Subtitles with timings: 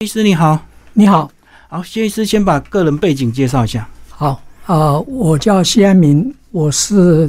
[0.00, 1.28] 医师你好，你好，
[1.66, 3.88] 好，谢医师先把个人背景介绍一下。
[4.08, 7.28] 好啊、我叫谢安民，我是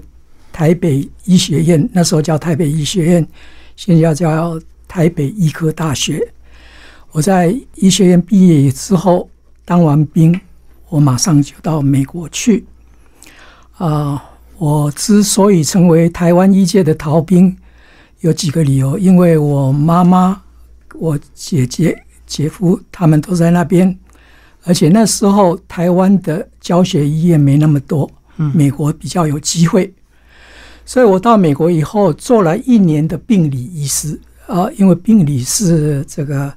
[0.54, 3.28] 台北医学院，那时候叫台北医学院，
[3.76, 6.22] 现在叫台北医科大学。
[7.12, 9.28] 我在医学院毕业之后，
[9.66, 10.40] 当完兵，
[10.90, 12.64] 我马上就到美国去。
[13.78, 14.24] 啊、
[14.60, 17.58] 我之所以成为台湾医界的逃兵，
[18.20, 20.40] 有几个理由，因为我妈妈、
[20.94, 23.98] 我姐姐、姐夫他们都在那边，
[24.64, 28.10] 而且那时候台湾的教学医院没那么多，
[28.54, 29.92] 美国比较有机会，
[30.86, 36.52] 所以我到美国以后做了一年的病理医师啊、因为病理是这个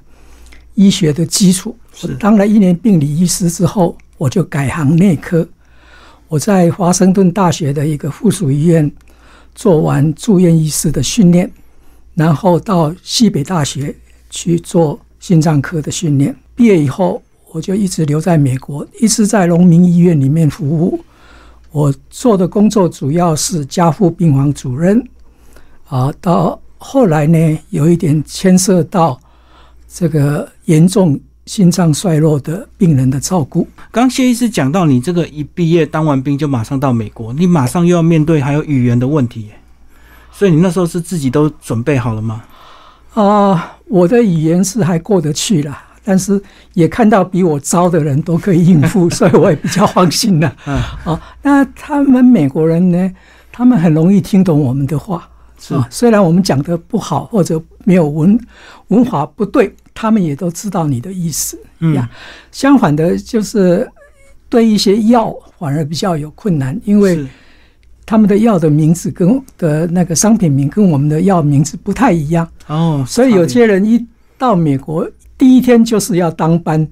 [0.75, 1.75] 医学的基础。
[2.01, 5.47] 我是当了一年病理医师之后，我就改行内科。
[6.27, 8.91] 我在华盛顿大学的一个附属医院
[9.53, 11.51] 做完住院医师的训练，
[12.15, 13.95] 然后到西北大学
[14.31, 16.35] 去做心脏科的训练。
[16.53, 17.21] 毕业以后，
[17.53, 20.99] 我就一直留在美国，一直在农民医院里面服务。
[21.71, 25.01] 我做的工作主要是加护病房主任，
[25.87, 29.17] 啊，到后来呢，有一点牵涉到
[29.87, 33.65] 这个严重心脏衰弱的病人的照顾。
[33.91, 39.51] 刚谢医师讲到，你这个一毕业当完兵就马上到美国，你马上又要面对还有语言的问题，
[40.33, 42.43] 所以你那时候是自己都准备好了吗？
[43.13, 46.41] 啊、我的语言是还过得去啦，但是
[46.73, 50.55] 也看到比我糟的人都可以应付， 所以我也比较放心了。
[50.65, 50.75] 嗯，
[51.05, 53.11] 啊，那他们美国人呢，
[53.51, 58.39] 他们很容易听懂我们的话是啊，虽然我们讲的不好或者没有文
[58.87, 62.09] 文法不对，他们也都知道你的意思嗯呀。
[62.51, 63.89] 相反的，就是
[64.49, 67.27] 对一些药反而比较有困难，因为是
[68.05, 72.47] 他们的药的名字跟的那个商品名跟我们的药名字不太一样。
[72.67, 74.05] 哦，所以有些人一
[74.37, 76.87] 到美国，第一天就是要当班，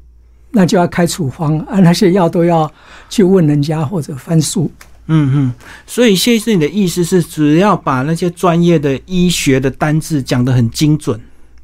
[0.51, 2.71] 那就要开处方啊，那些药都要
[3.09, 4.71] 去问人家或者翻书。
[5.07, 5.53] 嗯嗯，
[5.85, 11.19] 所以谢医师你的意思是，只要把那些专业的医学的单字讲得很精准，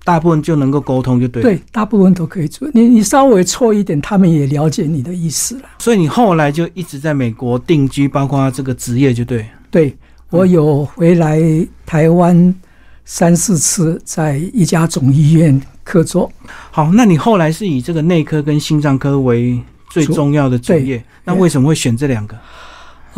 [0.07, 1.44] 大部分就能够沟通，就对。。
[1.44, 2.66] 对，大部分都可以做。
[2.73, 5.63] 你你稍微错一点，他们也了解你的意思了。
[5.79, 9.46] 所以你后来就一直在美国定居，包括这个职业，就对。
[9.69, 9.94] 对
[10.29, 11.41] 我有回来
[11.85, 12.56] 台湾
[13.03, 16.31] 三四次，在一家总医院客座。
[16.72, 22.38] 好，那你后来是以这个内科跟心脏科为最重要的职业，那为什么会选这两个？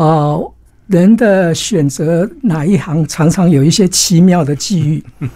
[0.03, 0.39] 啊、
[0.88, 5.03] 人的选择哪一行，常常有一些奇妙的际遇。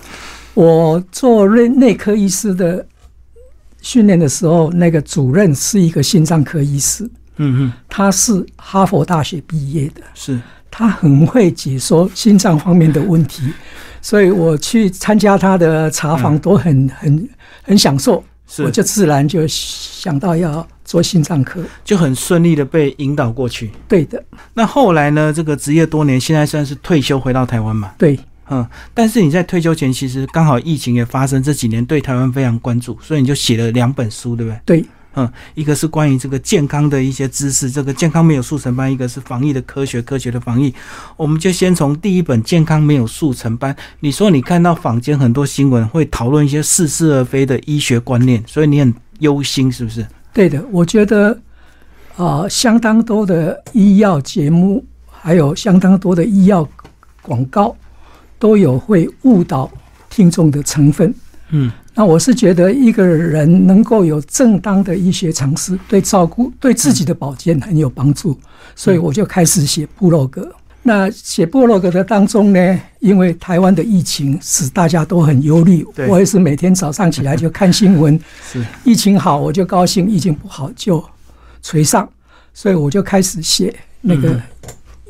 [0.53, 2.86] 我做内内科医师的
[3.81, 7.03] 训练的时候，那个主任是一个心脏科医师，
[7.38, 13.52] 嗯嗯，他是哈佛大学毕业的，是他很会解说心脏方面的问题，
[14.02, 17.30] 所以我去参加他的查房都很很
[17.63, 21.62] 很享受，是，我就自然就想到要做心脏科。
[21.84, 23.72] 就很顺利的被引导过去。
[23.88, 25.34] 对的，那后来呢？
[25.34, 27.92] 这个职业多年，现在算是退休回到台湾嘛？
[27.97, 28.19] 对。
[28.50, 34.59] 嗯，但是你在退休前，其实刚好疫情也发生，这几年对台湾非常关注，所以你就写了两本书，对不对？
[34.66, 40.74] 对，嗯，一个是关于这个健康的一些知识，这个健康没有速成班；一个是防疫的科学，科学的防疫。
[41.16, 43.74] 我们就先从第一本《健康没有速成班》。
[44.02, 50.06] 你说你看到坊间很多新闻会讨论一些似是而非的医学观念，所以你很忧心，是不是？
[50.34, 51.31] 对的，我觉得
[52.18, 56.68] 啊、呃相当多的医药节目，还有相当多的医药
[57.22, 57.75] 广告，
[58.44, 59.72] 都有会误导
[60.09, 61.16] 听众的成分。
[61.52, 68.38] 嗯，那我是觉得一个人能够有正当的医学常识，对照顾对自己的保健很有帮助，
[68.76, 70.54] 所以我就开始写部落格。
[70.81, 78.20] 那写部落格的当中呢，因为台湾的疫情使大家都很忧虑，我也是每天早上起来就看新闻，
[78.52, 78.62] 是。
[78.84, 81.02] 疫情好我就高兴，疫情不好就
[81.62, 82.06] 垂丧，
[82.54, 84.38] 所以我就开始写那个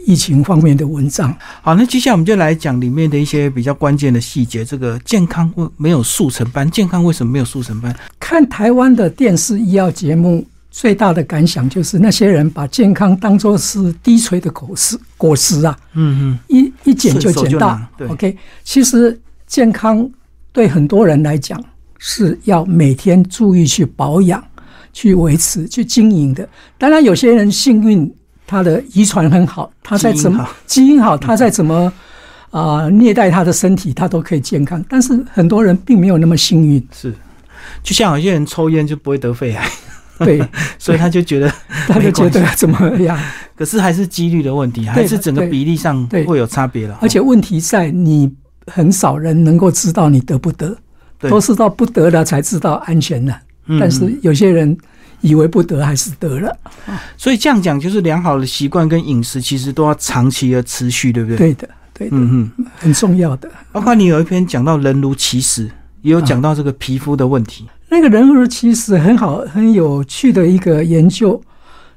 [0.06, 1.36] 疫情方面的文章。
[1.62, 4.64] 好，那接下来我们就来讲里面的一些比较关键的细节。
[4.66, 7.96] 这个健康为没有速成班，健康为什么没有速成班？
[8.20, 18.08] 看台湾的电视医药节目，最大的感想就是那些人把健康当作是低垂的果实，果实啊，嗯嗯一一捡就捡到对。
[18.08, 20.10] OK，其实健康
[20.52, 21.64] 对很多人来讲
[21.98, 24.44] 是要每天注意去保养、
[24.92, 26.48] 去维持、去经营的。
[26.78, 28.12] 当然，有些人幸运，
[28.54, 31.92] 他的遗传很好，他在怎么基因好，他在怎么
[32.52, 34.84] 啊、虐待他的身体，他都可以健康。
[34.88, 37.12] 但是很多人并没有那么幸运，是。
[37.82, 39.68] 就像有些人抽烟就不会得肺癌，
[40.20, 40.40] 对，
[40.78, 41.52] 所以他就觉得，
[41.88, 43.18] 他就觉得怎么样？
[43.56, 46.98] 可是还是几率的问题，还是整个比例上对会有差别了。
[47.02, 48.32] 而且问题在你
[48.68, 50.78] 很少人能够知道你得不得，
[51.22, 53.36] 都是到不得了才知道安全了。
[53.66, 54.78] 嗯但是有些人
[55.24, 56.56] 以为不得，还是得了。
[57.18, 62.66] 所以这样讲，就是良好的习惯跟饮食其实都要长期的持续，对不对？，对的，对的，嗯嗯。
[62.78, 63.50] 很重要的。
[63.72, 65.72] 包括你有一篇讲到人如其实，
[66.02, 67.66] 也有讲到这个皮肤的问题。
[67.90, 71.42] 那个人如其实很好，很有趣的一个研究，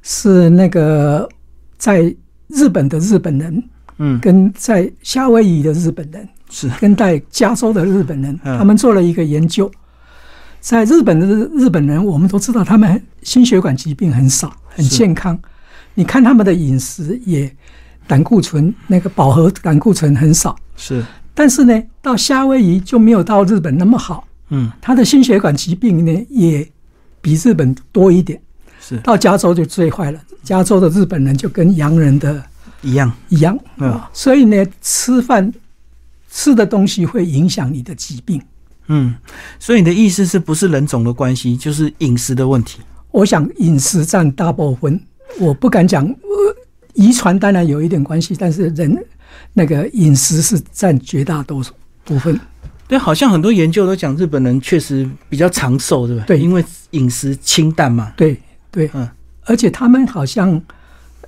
[0.02, 1.28] 是那个
[1.76, 2.14] 在
[2.46, 3.62] 日本的日本人，
[3.99, 9.69] 嗯，跟在夏威夷的日本人，是，跟在加州的日本人，嗯他们做了一个研究。
[10.67, 15.39] 在日本的日日本人，我们都知道他们心血管疾病很少，很健康。
[15.95, 17.49] 你看他们的饮食也
[18.05, 24.27] 胆固醇那个饱和胆固醇很少，是，但是呢，到夏威夷就没有到日本那么好。
[24.49, 26.69] 嗯，他的心血管疾病呢也
[27.21, 28.43] 比日本多一点。
[28.81, 32.43] 是到加州就最坏了，加州的日本人就跟洋人的
[32.83, 33.12] 一样。
[33.29, 35.53] 一样，嗯所以呢，吃饭
[36.29, 38.43] 吃的东西会影响你的疾病。
[38.88, 39.15] 嗯，
[39.59, 42.81] 所以你的意思是不是人种的关系，就是饮食的问题？
[43.11, 45.00] 我想饮食占大部分，
[45.38, 46.56] 我不敢讲，呃，
[46.94, 48.97] 遗传当然有一点关系，但是人
[49.53, 51.73] 那个饮食是占绝大多数
[52.05, 52.38] 部分。
[52.88, 56.25] 对，好像很多研究都讲日本人确实比较长寿，对吧？
[56.27, 58.12] 对因为饮食清淡嘛。
[58.17, 58.41] 对
[58.71, 59.09] 对，嗯
[59.44, 60.61] 而且他们好像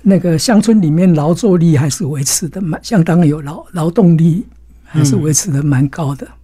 [0.01, 4.45] 那个乡村里面劳作力还是维持的蛮相当有劳劳动力，
[4.83, 6.25] 还是维持的蛮高的。
[6.25, 6.38] 嗯，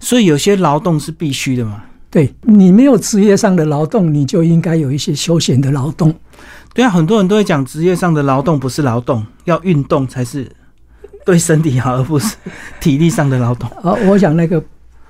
[0.00, 1.82] 所以有些劳动是必须的嘛。
[2.10, 6.14] 对你没有职业上的劳动，你就应该有一些休闲的劳动。
[6.72, 10.48] 对啊，很多人都会讲职业上的劳动不是劳动，要运动才是
[11.26, 12.36] 对身体好，而不是
[12.80, 13.68] 体力上的劳动。
[13.82, 14.64] 啊，我想那个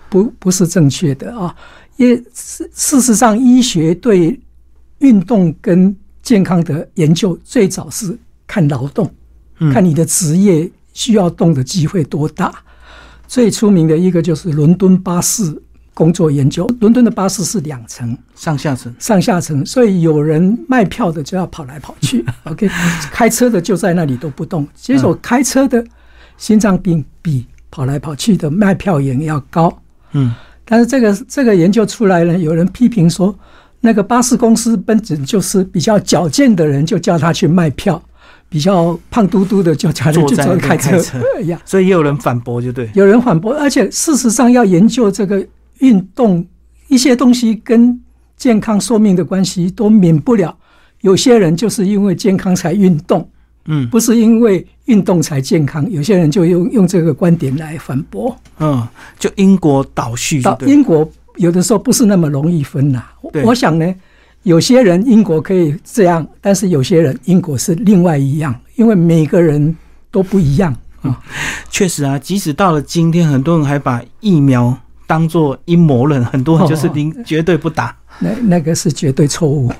[0.09, 1.55] 不不是正确的啊，
[1.97, 4.41] 因为事事实上，医学对
[5.01, 9.13] 运动跟健康的研究最早是看劳动，
[9.59, 12.51] 嗯看你的职业需要动的机会多大。
[13.27, 15.63] 最出名的一个就是伦敦巴士
[15.93, 18.93] 工作研究，伦敦的巴士是两层，上下层。
[18.99, 22.69] 上下层，所以有人卖票的就要跑来跑去， OK，
[23.13, 24.67] 开车的就在那里都不动。
[24.75, 25.85] 结果开车的
[26.37, 29.73] 心脏病比跑来跑去的卖票员要高。
[30.13, 30.35] 嗯，
[30.65, 33.37] 但是这个这个研究出来呢，有人批评说，
[33.81, 38.01] 那个巴士公司本质就是比较矫健的人，就叫他去卖票；
[38.55, 41.19] 比较胖嘟嘟的就叫他去坐在那边做开车开车。
[41.39, 42.89] 哎呀，所以也有人反驳，就对。
[42.95, 45.45] 有人反驳，而且事实上要研究这个
[45.81, 46.47] 运动
[46.87, 48.01] 一些东西跟
[48.37, 50.57] 健康寿命的关系，都免不了
[51.01, 53.29] 有些人就是因为健康才运动，
[53.65, 55.91] 嗯不是因为运动才健康。
[55.91, 58.37] 有些人就用用这个观点来反驳。
[58.61, 58.87] 嗯，
[59.19, 60.71] 就因果倒序，就到对。
[60.71, 63.03] 因果有的时候不是那么容易分呐、
[63.43, 63.95] 我想呢，
[64.45, 69.77] 有些人因果可以这样，但是有些人因果是另外一样，因为每个人
[70.11, 71.19] 都不一样啊。
[71.71, 77.97] 确实啊，即使到了今天，很多人还把疫苗当做阴谋论，很多人就是零绝对不打。
[78.21, 79.71] 那那个是绝对错误。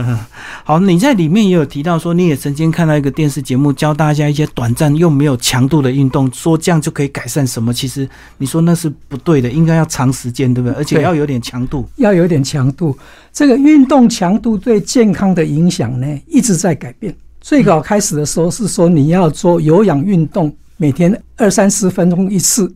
[0.62, 7.72] 好，你在里面也有提到说，你也曾经看到一个电视节目，教大家一些短暂又没有强度的运动，说这样就可以改善什么？
[7.72, 10.76] 其实你说那是不对的，应该要长时间，对不对？
[10.76, 11.88] 而且要有点强度。
[11.96, 12.96] 要有点强度。
[13.32, 17.14] 这个运动强度对健康的影响呢，一直在改变。
[17.40, 22.74] 最早开始的时候是说你要做有氧运动，每天二三十分钟一次，嗯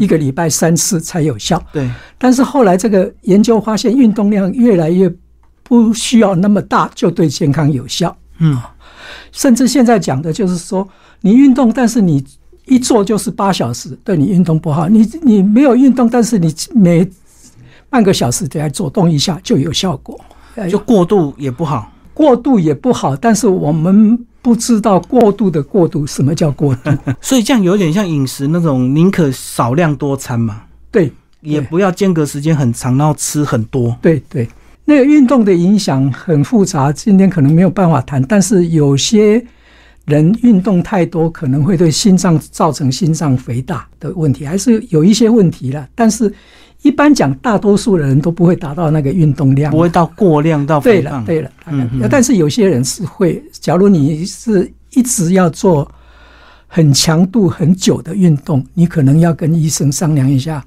[0.00, 1.62] 一个礼拜三次才有效。
[1.72, 5.12] 对，但是后来这个研究发现，运动量越来越
[5.62, 8.16] 不需要那么大，就对健康有效。
[8.38, 8.58] 嗯，
[9.30, 10.88] 甚至现在讲的就是说，
[11.20, 12.24] 你运动，但是你
[12.66, 14.88] 一做就是八小时，对你运动不好。
[14.88, 17.08] 你你没有运动，但是你每
[17.90, 20.20] 半个小时来走动一下就有效果。
[20.54, 21.90] 哎就过度也不好。
[22.14, 26.90] 过度也不好，但是我们不知道过度的过度，什么叫过度？
[27.22, 33.96] 所以这样有点像饮食那种，宁可少量多餐嘛，对也不要间隔时间很长，然后吃很多。
[34.02, 34.48] 对对，
[34.84, 38.22] 那个运动的影响很复杂，今天可能没有办法谈。
[38.24, 39.44] 但是有些
[40.06, 45.88] 人运动太多，可能会对心脏造成心脏肥大的问题，还是有一些问题了。
[45.94, 46.32] 但是
[46.82, 51.00] 一般讲，大多数的人都不会达到那个运动量，不会到过量到对。
[51.00, 55.90] 了对了，嗯嗯但是有些人是会，假如你是一直要做
[56.66, 60.64] 很强度很久的运动，你可能要跟医生商量一下，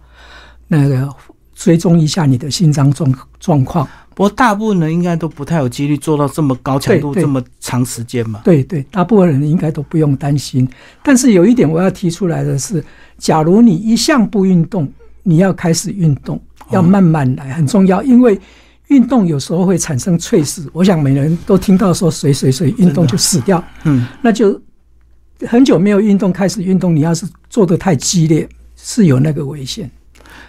[0.68, 1.10] 那个
[1.54, 3.88] 追踪一下你的心脏状状况。
[4.14, 8.40] 不过大部分人应该都不太有几率做到这么高强度、这么长时间嘛。
[8.46, 10.66] 对对，大部分人应该都不用担心。
[11.04, 12.82] 但是有一点我要提出来的是，
[13.18, 14.90] 假如你一向不运动，
[15.26, 16.42] 你要开始运动，
[16.72, 18.40] 要慢慢来，很重要，因为。
[18.90, 24.62] 运动有时候会产生猝死，我想每人都听到说谁谁谁运动就死掉，嗯，那就
[25.48, 29.90] 很久没有运动，开始运动，你要是做的太激烈，是有那个危险。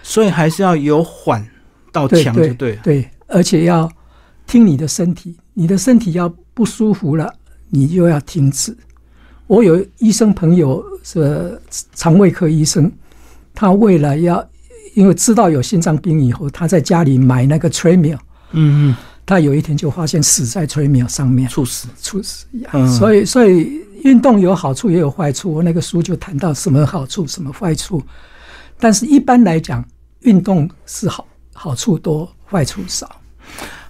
[0.03, 1.43] 所以还是要由缓
[1.91, 2.81] 到强就对了。
[2.83, 3.91] 对，而且要
[4.45, 7.33] 听你的身体，你的身体要不舒服了，
[7.71, 8.77] 你就要停止。
[9.47, 11.59] 我有医生朋友是
[11.95, 12.91] 肠胃科医生，
[13.55, 14.47] 他为了要，
[14.97, 18.17] 因为知道有心脏病以后，他在家里买那个 t r e m i l
[18.53, 18.95] 嗯嗯，
[19.27, 22.69] 他有一天就发现死在 t r e m i l 上面，猝死，猝死呀。
[22.73, 25.53] 嗯所以，所以运动有好处也有坏处。
[25.53, 28.01] 我那个书就谈到什么好处，什么坏处。
[28.79, 29.85] 但是一般来讲，
[30.21, 33.07] 运动是好，好处多，坏处少。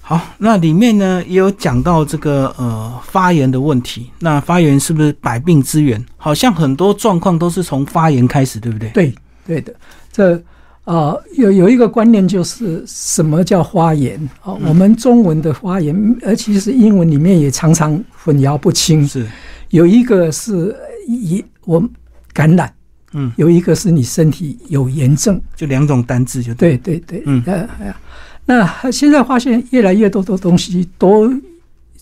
[0.02, 4.12] 好，那里面呢也有讲到这个呃发炎的问题。
[4.20, 6.06] 那发炎是不是百病之源？
[6.18, 8.90] 好像很多状况都是从发炎开始，对不对？
[8.90, 9.74] 对，对的。
[10.12, 10.42] 这
[10.88, 15.94] 啊、有有一个观念就是什么叫花炎啊、我们中文的花炎，
[16.26, 19.06] 而其实英文里面也常常混淆不清。
[19.06, 19.28] 是，
[19.72, 20.74] 有一个是
[21.06, 21.84] 一我
[22.32, 22.74] 感染，
[23.12, 25.42] 嗯，有一个是你身体有炎症。
[25.58, 26.78] 就两种单字就对。
[26.78, 28.00] 对对对，嗯呃，哎呀，
[28.46, 31.30] 那现在发现越来越多的东西都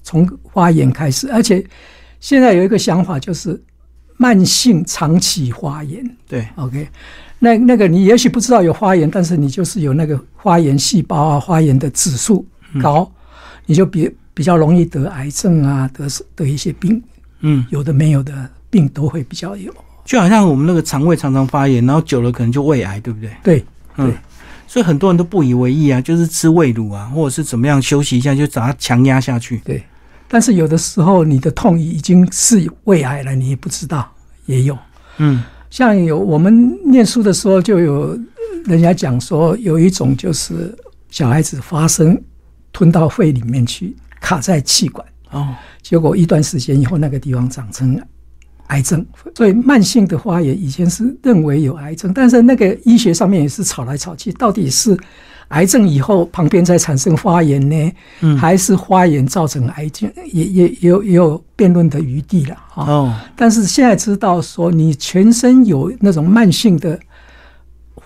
[0.03, 1.65] 从花炎开始，而且
[2.19, 3.59] 现在有一个想法就是
[4.17, 6.07] 慢性长期花炎。
[6.27, 6.87] 对，OK，
[7.39, 12.45] 那那个你也许不知道有花炎，但是你就是有那个花炎细胞啊，花炎的指数
[12.81, 13.09] 高，
[13.65, 17.01] 你就比比较容易得癌症啊，得得一些病，
[17.41, 19.73] 嗯，有的没有的病都会比较有。
[20.05, 23.31] 就好像我们那个肠胃常常发炎，然后久了可能就胃癌，对不对？
[23.43, 23.65] 对
[23.97, 24.15] 嗯对，
[24.67, 29.57] 所以很多人都不以为意啊，就是吃胃乳啊，或者是怎么样休息一下，就把它强压下去。
[29.65, 29.83] 对，
[30.27, 34.09] 但是有的时候你的痛已经是胃癌了，你也不知道，
[34.45, 34.77] 也有。
[35.17, 35.43] 嗯
[35.75, 38.17] 像有我们念书的时候，就有
[38.63, 40.73] 人家讲说，有一种就是
[41.09, 42.17] 小孩子发生
[42.71, 48.01] 吞到肺里面去，卡在气管，哦，结果一段时间以后，那个地方长成
[48.67, 49.05] 癌症。
[49.35, 54.97] 所以慢性的发炎以前是认为有癌症，但是那个医学上面也是吵来吵去，到底是
[55.49, 60.11] 癌症以后旁边再产生发炎呢，嗯还是发炎造成癌症？
[60.31, 62.91] 也也也有也有辩论的余地了哈。
[62.91, 66.99] 哦，但是现在知道说，你全身有那种慢性的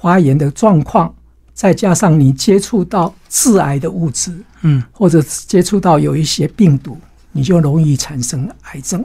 [0.01, 1.13] 发炎的状况，
[1.53, 6.97] 再加上你接触到致癌的物质，嗯，或者接触到有一些病毒，
[7.31, 9.03] 你就容易产生癌症。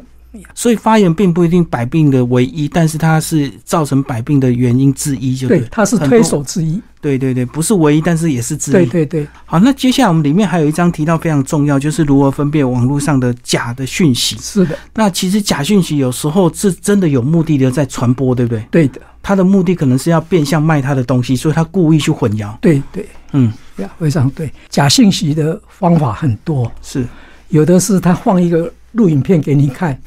[0.53, 6.83] 所以发炎并不一定百病的唯一，但是它是造成百病的原因之一，就对，对，它是推手之一。
[7.05, 8.73] 对对对，不是唯一，但是也是之一。
[8.73, 14.39] 对对对，好，那接下来我们里面还有一章提到非常重要，就是如何分辨网络上的假的讯息。
[14.39, 18.65] 是的，那其实假讯息有时候是真的有目的的在传播，对不对？
[18.71, 22.57] 对的，他的目的可能是要变相卖他的东西，所以他故意去混淆。
[22.63, 24.51] 对对嗯，呀，非常对。
[24.71, 27.05] 假信息的方法很多，是，
[27.49, 30.01] 有的是他放一个录影片给你看，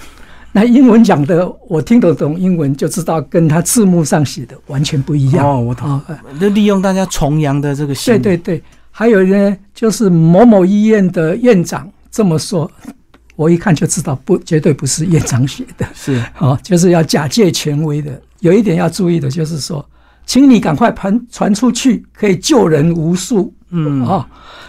[0.59, 5.47] 那英文讲的我听得懂英文，就知道跟他字幕上写的完全不一样。
[5.47, 8.17] 哦我懂啊、呃就利用大家崇洋的这个心理。
[8.17, 12.71] 对对对，还有呢，就是某某医院的院长这么说，
[13.35, 15.85] 我一看就知道不，绝对不是院长写的。
[15.93, 18.19] 是， 哦，就是要假借权威的。
[18.39, 19.87] 有一点要注意的就是说，
[20.25, 24.25] 请你赶快传传出去，可以救人无数嗯啊、哦，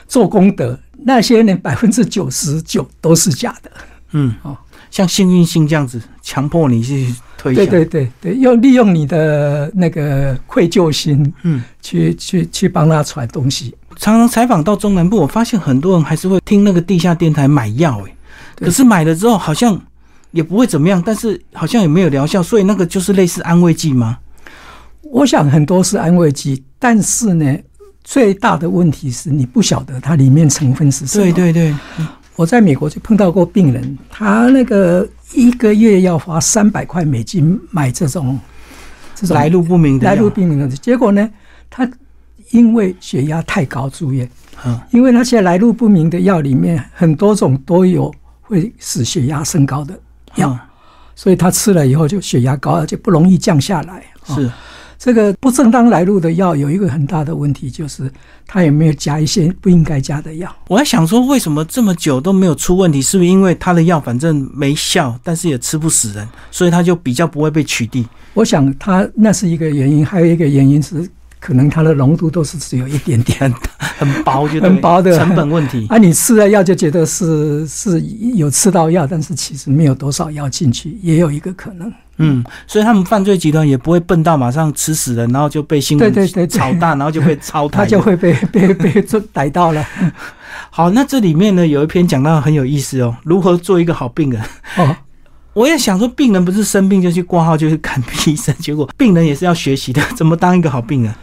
[0.07, 0.79] 做功德。
[0.99, 3.71] 那些呢，百分之九十九都是假的。
[4.13, 4.55] 嗯，哦
[4.91, 7.59] 像幸运星这样子，强迫你去推销。
[7.59, 13.75] 对对对对，用利用你的那个愧疚心嗯，去去去帮他传东西。
[13.97, 18.13] 常常采访到中南部，我发现很多人还是会听那个地下电台买药，哎，
[18.57, 19.81] 可是买了之后好像
[20.31, 24.19] 也不会怎么样，但是好像也没有疗效，所以那个就是类似安慰剂吗？
[25.03, 27.57] 我想很多是安慰剂，但是呢，
[28.05, 31.25] 最大的问题是你不晓得它里面成分是什么。
[31.25, 31.75] 对对对，
[32.39, 35.05] 我在美国就碰到过病人，他那个
[35.35, 38.39] 一个月要花三百块美金买这种
[39.13, 40.13] 这种来路不明的药。
[40.13, 41.29] 来路不明的，结果呢，
[41.69, 41.91] 他
[42.51, 44.31] 因为血压太高住院，
[44.65, 49.99] 嗯，因为那些来路不明的药里面很多种都有会使血压升高的
[50.37, 50.59] 药，嗯。
[51.17, 54.05] 所以他吃了以后就血压高，而且不容易降下来。
[54.29, 54.49] 啊是，
[54.99, 58.13] 这个不正当来路的药有一个很大的问题，就是
[58.47, 60.53] 它有没有加一些不应该加的药。
[60.67, 63.01] 我在想说，为什么这么久都没有出问题？
[63.01, 68.05] 是不是因为他的药反正没效，但是也吃不死人，所以他就比较不会被取缔？
[68.35, 73.39] 我想他那是一个原因，还有一个原因是可能它的浓度都是只有一点点。
[73.41, 73.55] 很
[74.13, 75.87] 很薄就很薄的成本问题。
[75.89, 78.01] 啊，你吃了药就觉得是是
[78.35, 81.93] 有吃到药，但是其实没有多少药进去，也有一个可能。
[82.19, 87.79] 嗯，所以他们犯罪集团也不会笨到马上吃死人，然后就被新闻对对对对炒大，然后就被 抄台。
[87.79, 89.85] 他就会被被被捉逮到了。
[90.71, 90.91] 好。
[90.91, 94.43] 那这里面呢有一篇讲到很有意思哦，如何做一个好病人。
[94.77, 94.97] 哦，
[95.53, 101.15] 我也想说，病人不是生病就去挂号就去看医生，结果病人也是要学习的，怎么当一个好病人。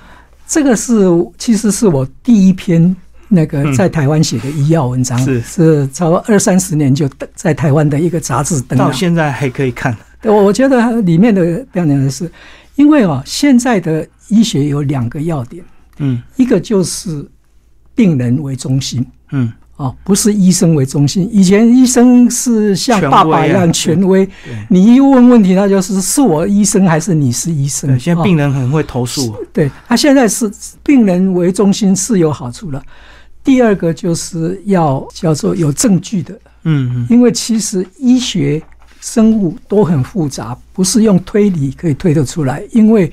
[0.48, 0.94] 这个是
[1.38, 2.96] 其实是我第一篇
[3.28, 9.96] 那个在台湾写的医药文章，是是超过二三十年就在台湾的一个杂志登到现在还可以看。
[10.26, 12.32] 我我觉得里面的标点的是，
[12.76, 15.64] 因为啊，现在的医学有两个要点，
[16.00, 17.26] 嗯一个就是
[17.94, 19.06] 病人为中心。
[19.32, 21.28] 嗯，哦，不是医生为中心。
[21.32, 24.34] 以前医生是像爸爸一样权威，对
[24.70, 27.90] 你一问问题，他就是是我医生还是你是医生？
[27.90, 29.36] 对，现在哦病人很会投诉。
[29.52, 30.50] 对他现在是
[30.84, 32.82] 病人为中心是有好处了。
[33.44, 38.62] 第二个就是要叫做有证据的，嗯嗯因为其实医学、
[39.06, 42.64] 生物都很复杂，不是用推理可以推得出来。
[42.72, 43.12] 因为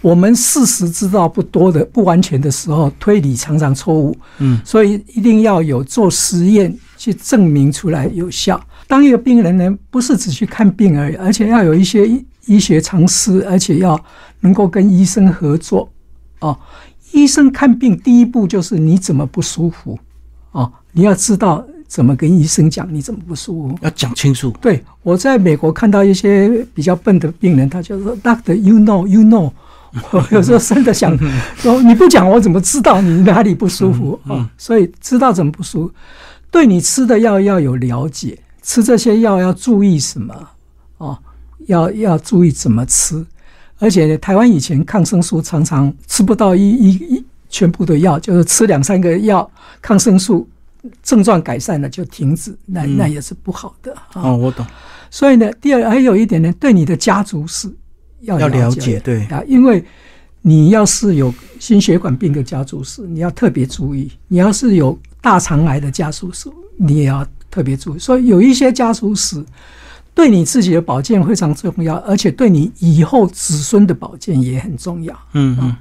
[0.00, 4.16] 我们事实知道不多的、不完全的时候，推理常常错误。
[4.38, 8.60] 嗯所以一定要有做实验去证明出来有效。
[8.88, 13.96] 当一个病人呢，不是只去看病而已，而且要有一些医医学常识，而且要
[14.40, 15.88] 能够跟医生合作。
[16.40, 16.58] 哦，
[17.12, 19.96] 医生看病第一步就是你怎么不舒服
[20.50, 23.78] 哦，你要知道怎么跟医生讲你怎么不舒服。
[23.80, 24.54] 要讲清楚。
[24.60, 29.50] 对我在美国看到一些比较笨的病人，他就说：“Doctor, you know, you know。
[30.12, 31.16] ”我有时候真的想
[31.56, 34.50] 说，你不讲我怎么知道你哪里不舒服嗯嗯啊？
[34.58, 35.94] 所以知道怎么不舒服，
[36.50, 40.34] 对你吃的药要有了解，吃这些药要注意什么
[40.98, 41.18] 哦，
[41.66, 43.24] 要要注意怎么吃。
[43.78, 50.46] 而且台湾以前抗生素常常吃不到一一一全部的药，就是吃两三个药抗生素，
[51.02, 54.22] 症状改善了就停止，那嗯那也是不好的啊。
[54.22, 54.64] 哦，我懂。
[55.10, 57.68] 所以呢，第二还有一点呢，对你的家族史
[58.20, 59.84] 要了解对啊，因为
[60.42, 67.98] 你要是有心血管病的家族史，你要特别注意；你要是有大肠癌的家族史，你也要特别注意。
[67.98, 69.44] 所以有一些家族史
[70.14, 75.18] 对你自己的保健非常重要，而且对你以后子孙的保健也很重要。
[75.32, 75.76] 嗯嗯，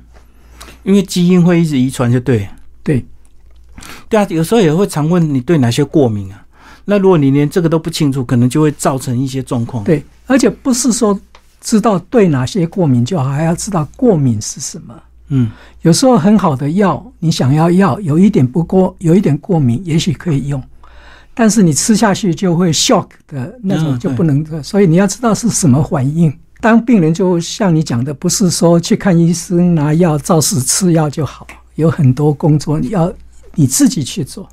[0.83, 2.47] 因为基因会一直遗传，就对。
[2.83, 3.05] 对，
[4.09, 6.43] 对啊，有时候也会常问你对哪些过敏啊？
[6.85, 11.19] 那如果你连这个都不清楚，可能就会造成一些状况。，对，而且不是说
[11.59, 14.95] 知道对哪些过敏就好，还要知道过敏是什么。
[15.29, 15.51] 嗯
[15.81, 20.63] 有时候很好的药，你想要药，有一点不过，有一点过敏，也许可以用，
[21.33, 26.33] 但是你吃下去就会 shock 的那种嗯就不能，所以你要知道是什么反应。
[26.61, 33.11] 当病人就像你讲的，不是说去看医生拿药照实吃药就好，有很多工作你要
[33.57, 34.49] 你自己去做。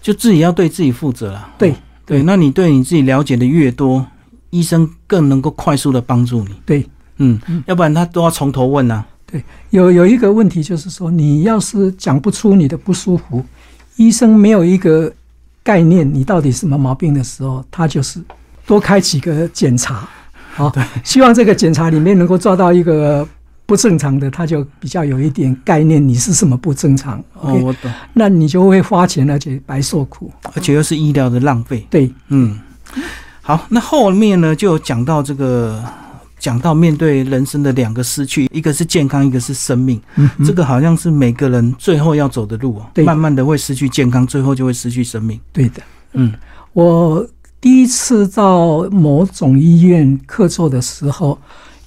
[0.00, 1.50] 就自己要对自己负责了。
[1.58, 1.74] 对
[2.06, 4.06] 对，那你对你自己了解的越多，
[4.50, 6.54] 医生更能够快速的帮助你。
[6.64, 6.86] 对，
[7.18, 9.04] 嗯嗯，要不然他都要从头问啊。
[9.70, 13.44] 有有一个问题就是说，你要是讲不出你的不舒服，
[13.96, 15.12] 医生没有一个
[15.62, 18.22] 概念你到底什么毛病的时候，他就是
[18.64, 20.08] 多开几个检查，
[20.54, 20.72] 好、
[21.04, 23.28] 希望这个检查里面能够抓到一个
[23.68, 30.32] 不正常的，他就比较有一点概念，你是什么不正常哦我懂，那你就会花钱，而且白受苦。
[30.54, 31.86] 而且又是医疗的浪费。
[31.90, 32.58] 对，嗯，
[33.42, 35.84] 好，那后面呢就讲到这个，
[36.38, 40.00] 讲到面对人生的两个失去，一个是健康，一个是生命。
[40.16, 45.38] 嗯，这个好像是每个人最后要走的路哦，对慢慢的会失去健康，最后就会失去生命。
[45.52, 45.82] 对的。
[46.14, 46.32] 嗯
[46.72, 47.26] 我
[47.60, 51.38] 第一次到某种医院客座的时候，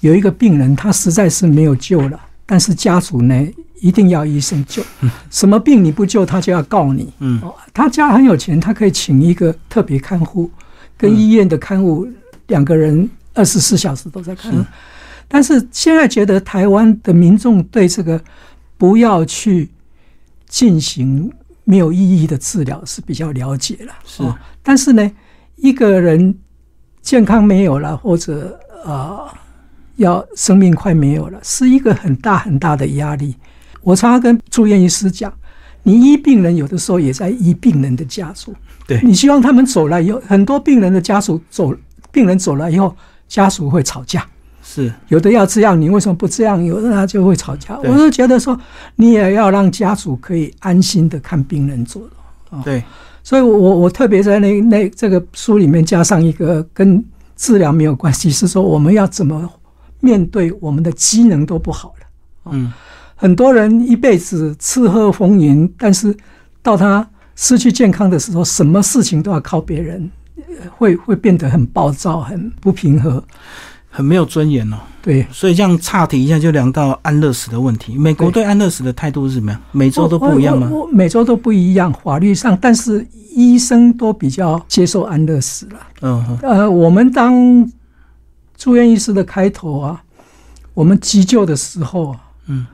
[0.02, 3.48] 有一个病人，他实在是没有救了，但是家属呢
[3.80, 4.84] 一定要医生救。
[5.30, 7.12] 什么病你不救，他就要告你。
[7.20, 10.52] 嗯哦，他家很有钱，他可以请一个特别看护，
[10.98, 12.08] 跟医院的看护
[12.48, 14.54] 两个人二十四小时都在看。
[15.28, 18.22] 但是现在觉得台湾的民众对这个
[18.78, 19.70] 不要去
[20.48, 21.32] 进行
[21.64, 23.94] 没有意义的治疗是比较了解了。
[24.06, 25.12] 是哦但是呢，
[25.56, 26.36] 一个人
[27.02, 29.28] 健康没有了，或者呃
[29.96, 33.36] 要生命快没有了，是一个很大很大的压力。
[33.82, 35.34] 我常常跟住院医师讲，
[35.84, 38.54] 你医病人有的时候也在医病人的家属。
[38.88, 41.74] 对你希望他们走了以后，很多病人的家属走，
[42.12, 42.96] 病人走了以后，
[43.28, 44.26] 家属会吵架。
[44.64, 46.64] 是，有的要这样，你为什么不这样？
[46.64, 47.78] 有的他就会吵架。
[47.80, 48.60] 我就觉得说，
[48.96, 52.02] 你也要让家属可以安心的看病人走。
[52.64, 52.84] 对，
[53.24, 57.04] 所以我，我我特别在那那这个书里面加上一个跟
[57.36, 59.50] 治疗没有关系，是说我们要怎么
[60.02, 62.52] 面对我们的机能都不好了。
[62.52, 62.72] 嗯
[63.16, 66.16] 很多人一辈子吃喝风云，但是
[66.64, 73.24] 到他失去健康的时候，什么事情都要靠别人，呃会会变得很暴躁、很不平和。
[73.94, 74.78] 很没有尊严哦。
[75.02, 77.98] 对，所以这样岔题一下，就聊到安乐死的问题。
[77.98, 79.62] 美国对安乐死的态度是什么样？
[79.72, 80.70] 每周都不一样吗？
[80.72, 85.80] 我每周都不一样，法律上，但是医生都比较接受安乐死了。
[86.02, 87.70] 嗯哼，呃，我们当
[88.62, 90.04] 住院医师的开头啊，
[90.76, 92.68] 我们急救的时候啊，嗯，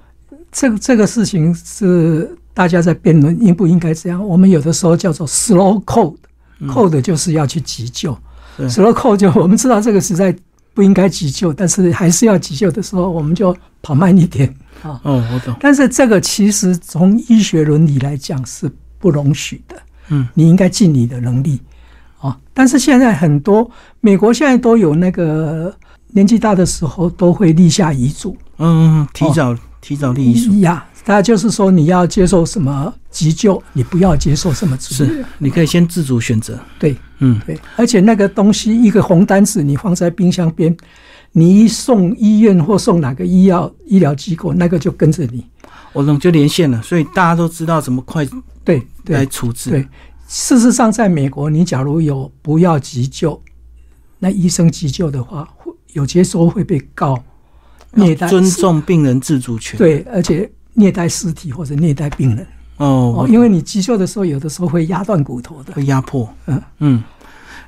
[0.52, 4.28] 这个这个事情是大家在辩论应不应该这样。
[4.28, 8.18] 我们有的时候叫做 slow code，code 就是要去急救
[8.58, 10.36] 对，slow code 就 我们知道这个实在
[10.74, 15.00] 不应该急救，但是还是要急救的时候，我们就跑慢一点啊。
[15.04, 15.56] 哦，我懂。
[15.58, 18.70] 但是这个其实从医学伦理来讲是
[19.00, 19.82] 不容许的。
[20.10, 21.67] 嗯，你应该尽你的能力啊。
[22.58, 23.70] 但是现在很多
[24.02, 25.72] 美国现在都有那个
[26.08, 30.52] 年纪大的时候都会立下遗嘱嗯，提早、提早立遗嘱。
[30.62, 30.84] 呀。
[31.06, 35.14] 他就是说你要接受什么急救，你不要接受什么治疗。
[35.14, 36.60] 是，你可以先自主选择。
[36.80, 40.76] 对嗯，对，而且那个东西一个红单子你放在冰箱边，
[41.32, 45.46] 你一送医院或送哪个医药医疗机构，那个就跟着你。
[45.94, 48.28] 我懂，就连线了，所以大家都知道怎么快
[48.66, 49.70] 对来处置。
[49.70, 49.88] 对，
[50.28, 53.42] 事实上，在美国，你假如有不要急救，
[54.20, 57.18] 那医生急救的话，会有些时候会被告
[57.94, 65.74] 虐待，尊重病人自主权。，对，而且虐待尸体或者虐待病人哦，因为你急救的时候，有的时候会压断骨头的。
[65.74, 66.30] 会压迫。
[66.48, 67.04] 嗯嗯，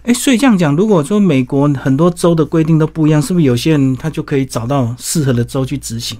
[0.04, 6.20] 哎，所以这样讲，如果说美国很多州的规定都不一样，是不是有些人他就可以找到适合的州去执行，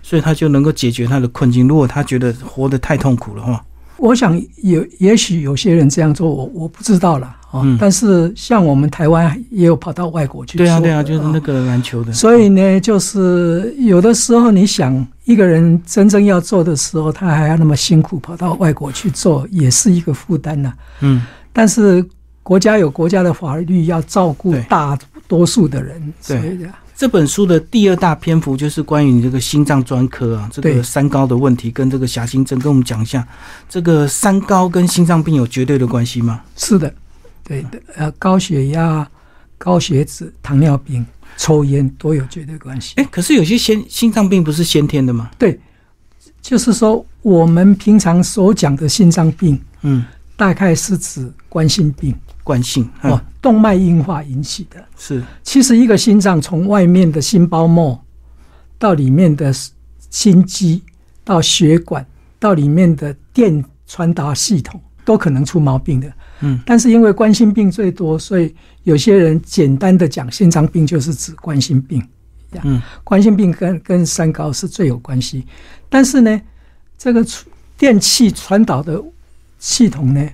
[0.00, 1.66] 所以他就能够解决他的困境？
[1.66, 3.62] 如果他觉得活得太痛苦的话，
[4.02, 7.62] 我想有，也许有些人这样做，我我不知道了哦。
[7.64, 12.12] 嗯但是像我们台湾也有跑到外国去做，对啊，对啊，就是那哦个篮球的。
[12.12, 20.72] 所以呢，就是有的时候你想一个人真正要做的时候，他还要那么辛苦跑到外国去做，也是一个负担呐。
[21.00, 22.04] 嗯，但是
[22.42, 24.98] 国家有国家的法律要照顾大
[25.32, 26.74] 多数的人，所对以这样。
[26.94, 33.26] 这本书的第二大篇幅就是关于你这个心脏专科啊，这个三高的问题跟这个狭心症，跟我们讲一下，
[33.66, 36.42] 这个三高跟心脏病有绝对的关系吗？
[36.54, 36.92] 是的，
[37.42, 39.08] 对的，呃，高血压、
[39.56, 41.04] 高血脂、糖尿病、
[41.38, 42.92] 抽烟都有绝对关系。
[42.96, 45.30] 哎，可是有些先心脏病不是先天的吗？
[45.38, 45.58] 对，
[46.42, 50.04] 就是说我们平常所讲的心脏病，嗯，
[50.36, 54.84] 大概是指冠心病惯性哦哦，，动脉硬化引起的。
[54.98, 58.00] 是其实一个心脏从外面的心包膜
[58.78, 59.52] 到里面的
[60.10, 60.82] 心肌，
[61.24, 62.04] 到血管，
[62.38, 66.12] 到里面的电传达系统，都可能出毛病的。
[66.40, 72.02] 嗯，但是因为冠心病最多，所以有些人简单的讲，心脏病就是指冠心病。
[72.64, 75.46] 嗯，冠心病跟跟三高是最有关系。
[75.88, 76.40] 但是呢，
[76.98, 77.46] 这个传
[77.78, 79.02] 电气传导的
[79.58, 80.28] 系统呢，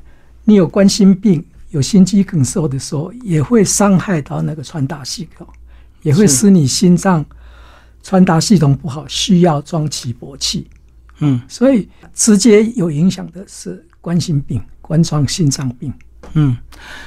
[0.44, 5.46] 你有冠心病、有心肌梗塞的时候，也会伤害到那个传达系统，
[6.02, 7.24] 也会使你心脏
[8.02, 10.66] 传达系统不好，需要装起搏器。
[11.20, 15.92] 嗯所以直接有影响的是冠心病、冠状心脏病。
[16.34, 16.56] 嗯，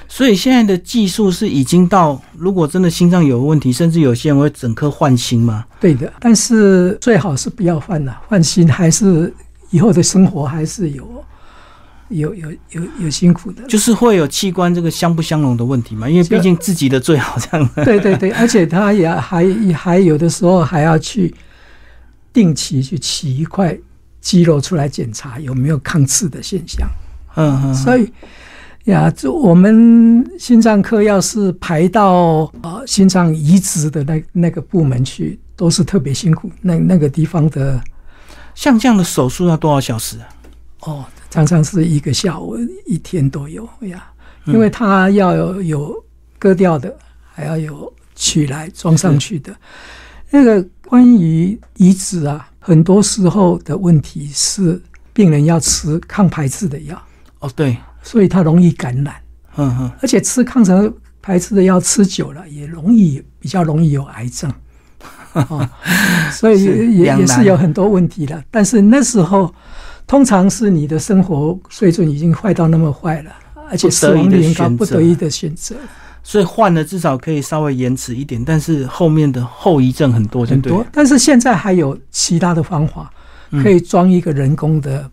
[0.08, 5.66] 所以现在的技术是已经到，如果真的心脏有问题，甚至有些人会整颗换心嘛。
[5.80, 9.34] 对的，但是最好是不要换了，换心还是
[9.70, 11.24] 以后的生活还是有
[12.12, 13.64] 有有有有辛苦的。
[13.68, 17.70] 就是会有器官这个相不相容的问题嘛，因为毕竟自己的最好这样。
[17.84, 21.34] 对对对，而且他也还还有的时候还要去
[22.32, 23.78] 定期去取一块
[24.20, 26.88] 肌肉出来检查有没有抗刺的现象。
[27.36, 28.12] 嗯嗯，所以
[28.86, 36.52] 呀，就我们心脏科要是排到呃心脏移植的那那个部门去，都是特别辛苦。
[36.62, 37.82] 那那个地方的
[38.54, 40.28] 像这样的手术要多少小时啊？
[40.82, 44.04] 哦，常常是一个下午、一天都有呀，
[44.46, 44.54] 嗯。
[44.54, 46.06] 因为它要有有
[46.38, 46.96] 割掉的，
[47.34, 49.56] 还要有取来装上去的。
[50.30, 54.80] 那个关于移植啊，很多时候的问题是
[55.14, 57.02] 病人要吃抗排斥的药，
[57.40, 59.16] 哦，对，所以它容易感染。
[59.58, 64.50] 嗯嗯，而且吃抗生排斥的药吃久了，也容易比较容易有癌症，
[65.34, 65.70] 哦，
[66.32, 68.42] 所以是也也是有很多问题的。
[68.50, 69.54] 但是那时候，
[70.08, 73.32] 通常是你的生活水准已经坏到那么坏了，
[73.70, 75.76] 而且死亡率很高，不得已的选择。
[76.24, 80.46] 所以换了至少可以稍微延迟一点，但是后面的后遗症很多。
[80.46, 83.12] 很多但是现在还有其他的方法，
[83.50, 83.64] 嗯。
[83.64, 85.10] 可以装一个人工的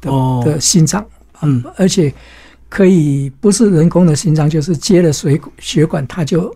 [0.00, 0.42] 的哦。
[0.44, 1.04] 的心脏，
[1.42, 2.10] 嗯，而且
[2.70, 6.54] 可以不是人工的心脏，就是接了水血管，它就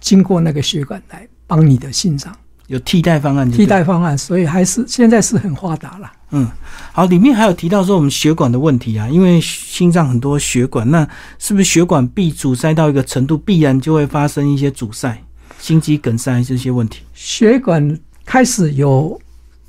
[0.00, 2.34] 经过那个血管来帮你的心脏。
[2.66, 6.12] 有替代方案替代方案，所以还是现在是很发达了。
[6.32, 6.48] 嗯，
[6.92, 15.20] 好，里面还有提到说我们血管的问题啊，因为心脏很多血管，那是不是血管壁阻塞到一个程度，必然就会发生一些阻塞、
[15.58, 17.02] 心肌梗塞这些问题？
[17.14, 19.20] 血管开始有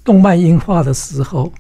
[0.04, 1.52] 动脉硬化的时候，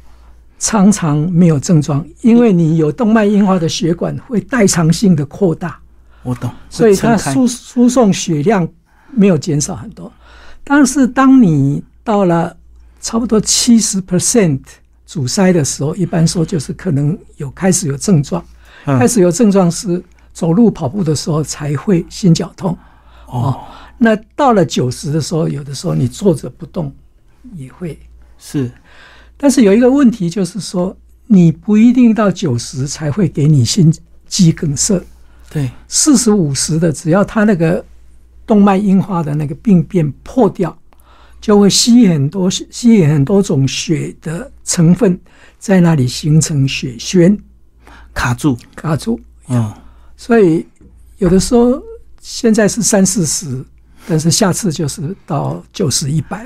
[0.59, 5.79] 常常没有症状，因为你有动脉硬化的血管会代偿性的扩大。
[6.21, 8.67] 我懂，所以它输输送血量
[9.09, 10.11] 没有减少很多。
[10.63, 12.55] 但是当你到了
[13.01, 14.59] 差不多七十 percent
[15.11, 18.41] 阻塞的时候，一般说就是可能有开始有症状，
[18.85, 18.97] 嗯。
[18.97, 22.77] 开始有症状是走路跑步的时候才会心绞痛。
[23.25, 23.59] 哦，
[23.97, 26.95] 那到了九十的时候，有的时候你坐着不动
[27.55, 27.99] 也会。
[28.37, 28.71] 是。
[29.35, 30.95] 但是有一个问题就是说，
[31.27, 33.93] 你不一定到九十才会给你心
[34.27, 35.03] 肌梗塞，
[35.49, 37.83] 对，四十五十的，只要他那个
[38.47, 40.77] 动脉硬化的那个病变破掉，
[41.41, 45.19] 就会吸引很多吸引很多种血的成分
[45.57, 47.37] 在那里形成血栓。
[48.13, 49.19] 卡住，卡住。
[49.49, 49.73] 嗯，
[50.15, 50.65] 所以
[51.17, 51.81] 有的时候
[52.21, 53.65] 现在是三四十，
[54.07, 56.45] 但是下次就是到九十一百。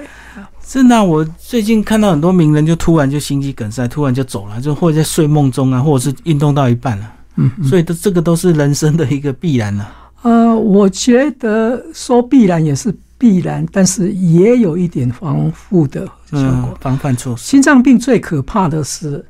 [0.67, 16.69] 真的啊、我最近看到很多名人就突然就心肌梗塞，突然就走了，就或者在睡梦中啊，或者是运动到一半了、嗯，所以都这个都是人生的一个必然了、呃，我觉得说必然也是必然，但是也有一点防护的效果。
[16.71, 19.23] 嗯，防范措施，心脏病最可怕的是，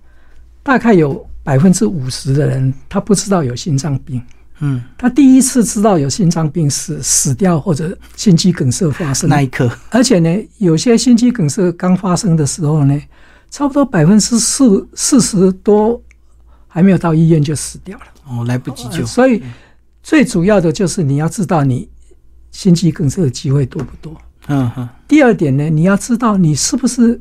[0.63, 4.21] 大概有百分之五十的人他不知道有心脏病，
[4.60, 13.00] 嗯，他第一次知道有心脏病是死掉或者心肌梗塞发生，那一刻，而且呢，有些心肌梗塞刚发生的时候呢，
[13.52, 16.02] 差不多百分之四四十多
[16.67, 18.06] 还没有到医院就死掉了。
[18.28, 19.43] 哦，来不及救，所以
[20.02, 21.88] 最主要的就是你要知道你
[22.56, 24.15] 心肌梗塞的机会多不多。
[24.48, 27.20] 嗯哼，第二点呢，你要知道你是不是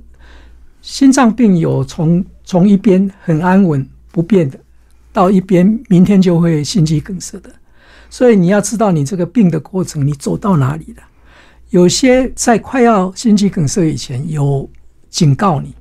[0.80, 4.56] 心脏病有从从一边很安稳不变的，
[5.12, 7.50] 到一边明天就会心肌梗塞的。
[8.08, 11.02] 所以你要知道你这个病的过程，你走到哪里了。
[11.70, 14.70] 有些在快要心肌梗塞以前有
[15.10, 15.74] 警告你，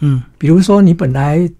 [0.00, 1.50] 嗯，比如说你本来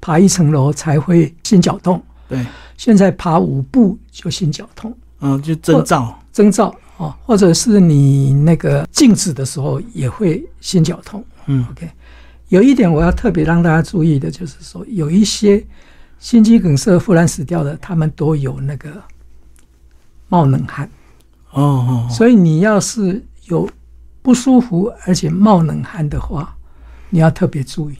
[0.00, 4.96] 爬一层楼才会心绞痛，对，现在爬五步就心绞痛。
[5.24, 11.24] 嗯，就征兆，征兆哦，或者是你那个静止的时候也会心绞痛。
[11.46, 11.88] 嗯 OK，
[12.48, 15.64] 有一点我要特别让大家注意的，就是说有一些
[16.20, 18.90] 心肌梗塞忽然死掉的，他们都有那个
[20.28, 20.88] 冒冷汗，
[21.50, 23.68] 哦哦，哦所以你要是有
[24.22, 26.54] 不舒服而且冒冷汗的话，
[27.10, 27.96] 你要特别注意。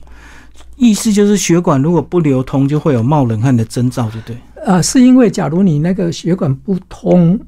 [0.76, 7.38] 意思就是血管如果不流通，就会有冒冷汗的征兆，就对，呃，是因为假如你那个血管不通，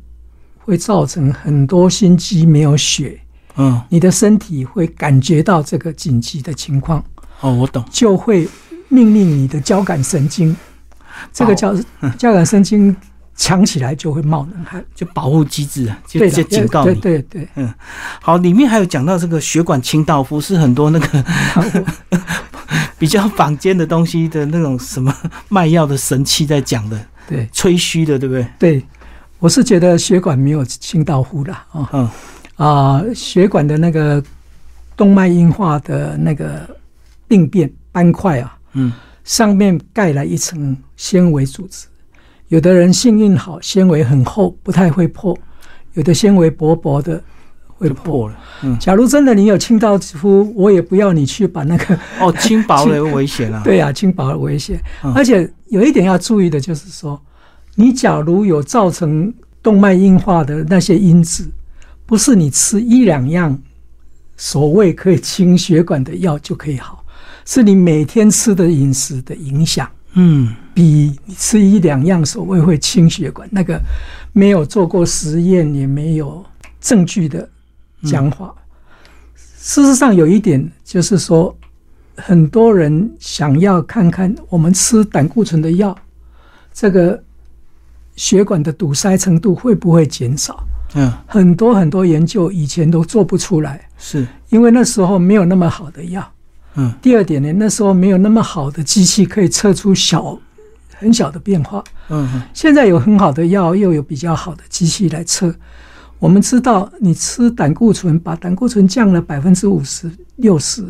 [0.65, 3.21] 会造成很多心肌没有血，
[3.57, 7.05] 嗯，你的身体会感觉到这个紧急的情况，
[7.41, 8.49] 哦，我懂，就会
[8.89, 10.57] 命令你的交感神经，
[11.33, 11.75] 这个交
[12.17, 12.97] 交感神经
[13.37, 14.83] 强起来就会冒冷汗。
[14.95, 17.01] 就保护机制啊，就对的，就警告对你。
[17.01, 17.49] 对对，
[18.23, 21.25] 好，里面还有讲到这个血管清道夫是很多那个
[22.99, 25.15] 比较坊间的东西的那种什么
[25.51, 26.99] 卖药的神器在讲的，
[27.29, 27.47] 对。
[27.53, 28.47] 吹嘘的，对不对？
[28.59, 28.83] 对，
[29.45, 31.67] 我是觉得血管没有清道夫啦。
[31.71, 32.11] 啊嗯
[32.57, 34.25] 啊、血管的那个
[34.97, 36.67] 动脉硬化的那个
[37.29, 38.91] 病变斑块啊，嗯，
[39.23, 41.87] 上面盖了一层纤维组织。
[42.49, 45.35] 有的人幸运好，纤维很厚，不太会破；
[45.93, 47.23] 有的纤维薄薄的
[47.67, 48.03] 会破。
[48.03, 48.39] 破了。
[48.63, 54.81] 嗯，假如真的你有清道夫，我也不要你去把那个哦，轻薄的 危险啊。，对啊，轻薄的危险。
[55.03, 57.21] 嗯而且有一点要注意的就是说，
[57.75, 59.33] 你假如有造成
[59.63, 61.51] 动脉硬化的那些因子，
[62.07, 63.59] 不是你吃一两样
[64.37, 67.05] 所谓可以清血管的药就可以好，
[67.45, 69.91] 是你每天吃的饮食的影响。
[70.17, 73.81] 嗯，比你吃一两样所谓会清血管那个
[74.33, 76.45] 没有做过实验也没有
[76.81, 77.49] 证据的
[78.05, 78.55] 讲法。
[79.35, 81.57] 事实上有一点就是说，
[82.17, 85.97] 很多人想要看看我们吃胆固醇的药，
[86.73, 87.21] 这个
[88.17, 90.65] 血管的堵塞程度会不会减少。
[90.95, 96.33] 嗯，很多很多研究以前都做不出来，是，因为那时候没有那么好的药。
[96.77, 100.39] 嗯第二点呢，那时候没有那么好的机器可以测出小
[100.97, 101.83] 很小的变化。
[102.09, 105.55] 嗯嗯现在有很好的药，又有比较好的机器来测。
[106.21, 110.85] 我们知道，你吃胆固醇，把胆固醇降了百分之五十、六十，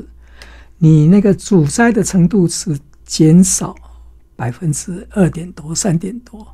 [0.78, 3.74] 你那个阻塞的程度是减少
[4.36, 6.46] 百分之二点多、三点多。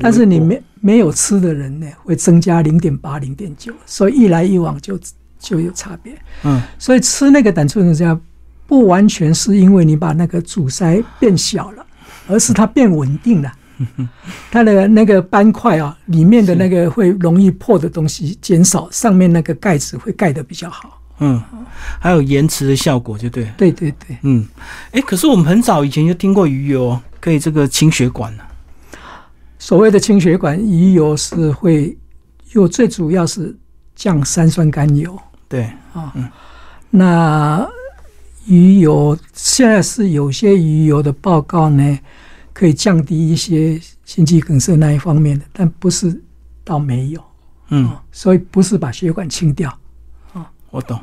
[0.00, 4.98] 但是你没没有吃的人呢，会增加零点八、零点九，所以一来一往就
[5.38, 6.12] 就有差别。
[6.44, 8.20] 嗯所以吃那个胆固醇药
[8.66, 11.86] 不完全是因为你把那个阻塞变小了，
[12.28, 13.52] 而是它变稳定了。
[14.50, 20.97] 它的那个斑块啊，里面的那个会容易破的东西减少，上面那个盖子会盖得比较好。
[21.20, 21.42] 嗯，
[22.00, 23.44] 还有延迟的效果，就对。
[23.56, 24.46] 对对对，嗯，
[24.92, 28.42] 哎，可是我们很早以前就听过鱼油可以这个清血管呢、
[29.58, 31.96] 所谓的清血管鱼油是会
[32.52, 33.56] 有最主要是
[33.96, 35.18] 降三酸甘油。
[35.48, 36.12] 对啊，
[36.90, 37.68] 那
[38.46, 41.98] 鱼油现在是有些鱼油的报告呢，
[42.52, 46.22] 可以降低一些心肌梗塞那一方面的，但不是
[46.64, 47.22] 倒没有，
[47.70, 49.76] 嗯，所以不是把血管清掉。
[50.70, 50.98] 我懂。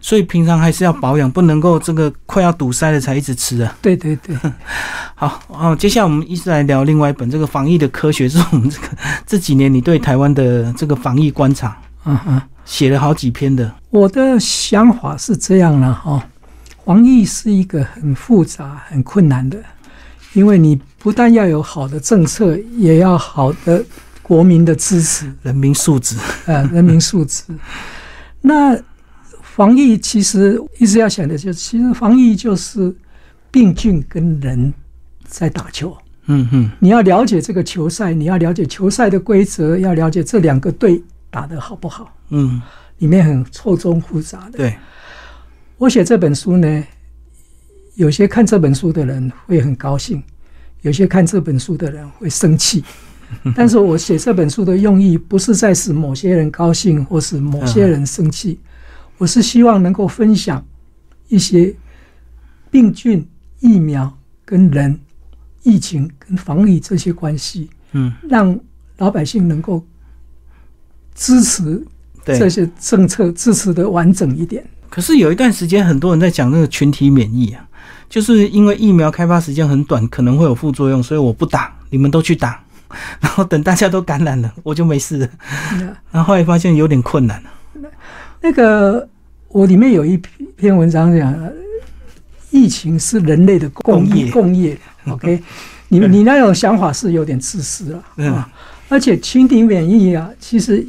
[0.00, 3.76] 所以平常还是要保养，不能够这个快要堵塞了才一直吃啊。
[3.80, 4.36] 对对对，
[5.14, 8.88] 好哦，接下来我们一直来聊另外一本这个防疫的科学，是我们这个
[9.26, 13.72] 这几年你对台湾的这个防疫观察，嗯哼，写了好几篇的。
[13.90, 16.22] 我的想法是这样了哈，
[16.84, 19.58] 防疫是一个很复杂、很困难的，
[20.32, 23.84] 因为你不但要有好的政策，也要好的
[24.22, 27.44] 国民的支持，人民素质，呃，人民素质。
[28.42, 28.76] 那
[29.58, 32.94] 防疫其实一直要想的就是，其实防疫就是
[33.50, 34.72] 病菌跟人
[35.24, 35.96] 在打球。
[36.26, 42.62] 嗯哼，你要了解这个球赛，你要了解球赛的规则，要了解这两个队打得好不好，嗯，
[42.98, 44.58] 里面很错综复杂的。
[44.58, 44.76] 对，
[45.76, 46.84] 我写这本书呢，
[47.96, 50.22] 有些看这本书的人会很高兴，
[50.82, 52.84] 有些看这本书的人会生气。
[53.56, 58.60] 但是我写这本书的用意不是在使某些人高兴，或是某些人生气，
[59.18, 60.64] 我是希望能够分享
[61.28, 61.74] 一些
[62.70, 63.28] 病菌、
[63.60, 64.98] 疫苗跟人、
[65.62, 68.58] 疫情跟防疫这些关系，嗯，让
[68.96, 69.84] 老百姓能够
[71.14, 71.84] 支持
[72.24, 72.48] 这。
[72.48, 74.64] 些政策，支持的完整一点。
[74.88, 77.68] 可是有一段时间，很多人在讲那个群体免疫啊，
[78.08, 82.62] 就是因为疫苗开发时间很短，可能会有副作用，所以我不打，你们都去打，
[83.20, 85.28] 然后等大家都感染了，我就没事了。
[85.78, 87.42] 那然后后来发现有点困难。
[88.40, 89.08] 那个
[89.48, 90.20] 我里面有一
[90.56, 91.52] 篇文章讲，呃
[92.50, 94.78] 疫情是人类的共共业业共业。
[95.08, 95.42] OK，
[95.88, 98.50] 你你那种想法是有点自私了嗯啊！
[98.88, 100.84] 而且群体免疫啊，其实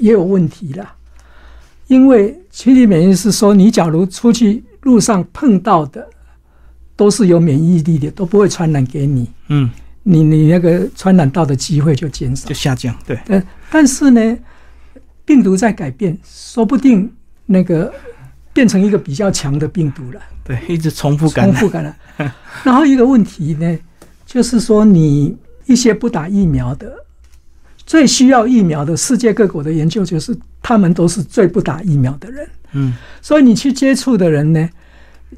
[0.00, 0.94] 也有问题啦。
[1.88, 6.06] 因为群体免疫是说，你假如出去路上碰到的
[6.96, 9.70] 都是有免疫力的，都不会传染给你，嗯，
[10.02, 12.54] 你你那个传染到的机会就减少就。
[12.54, 12.94] 下降。
[13.06, 14.38] 对，但但是呢，
[15.24, 17.10] 病毒在改变，说不定
[17.46, 17.92] 那个
[18.52, 21.54] 变成一个比较强的病毒了，对，一直重复感染。
[21.54, 22.32] 重复感染。
[22.64, 23.78] 然后一个问题呢，
[24.26, 26.92] 就是说你一些不打疫苗的，
[27.86, 32.48] 最需要疫苗的世界各国的研究就是，他们都是最不打疫苗的人。
[32.72, 34.68] 嗯，所以你去接触的人呢，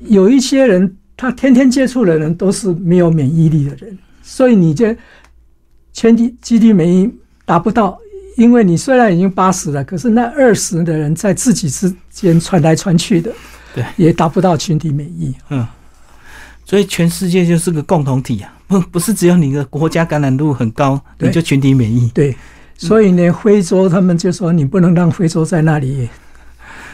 [0.01, 4.97] 有一些人他天天接触的人都是没有免疫力的人，所以你这
[5.93, 7.13] 全体基地免疫
[7.45, 7.99] 达不到，
[8.37, 13.33] 因为你虽然已经八十了，可是那二十的人在自己之间传来传去的，
[13.75, 15.35] 对，也达不到群体免疫。
[15.51, 15.67] 嗯，
[16.65, 22.11] 所以全世界就是个共同体啊，不不是只有你的国家感染度很高，你就群体免疫。
[22.15, 22.35] 对，
[22.77, 26.09] 所以呢，非洲他们就说你不能让非洲在那里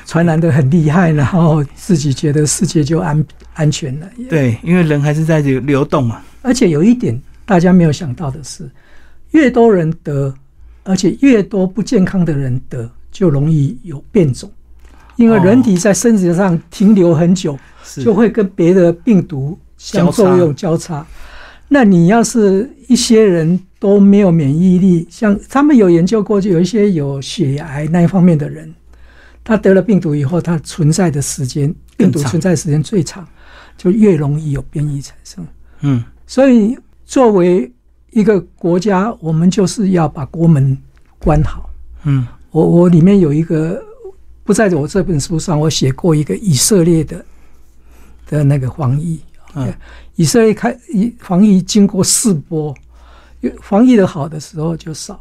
[0.04, 3.24] 传染的很厉害，然后自己觉得世界就安
[3.54, 4.08] 安全了。
[4.28, 6.20] 对，因为人还是在流流动嘛。
[6.42, 8.68] 而且有一点大家没有想到的是，
[9.30, 10.34] 越多人得，
[10.82, 14.50] 而且越多不健康的人得，就容易有变种，
[15.16, 21.06] 因为哦人体在身体上停留很久，是就会跟别的病毒相作用交叉。
[21.68, 28.74] 那你要是一些人都没有免疫力，像他们有研究过，就有一些有血癌那一方面的人，
[29.44, 33.24] 他得了病毒以后，他存在的时间，病毒存在时间最长，
[33.76, 35.46] 就越容易有变异产生。
[35.82, 37.70] 嗯，所以，作为
[38.10, 40.76] 一个国家，我们就是要把国门
[41.18, 41.70] 关好。
[42.04, 43.82] 嗯，我我里面有一个
[44.44, 47.24] 不在我这本书上，我写过一个以色列的
[48.26, 49.20] 的那个防疫。
[49.54, 49.72] 嗯。
[50.16, 52.74] 以色列开以防疫经过四波，
[53.62, 55.18] 防疫的好的时候就少，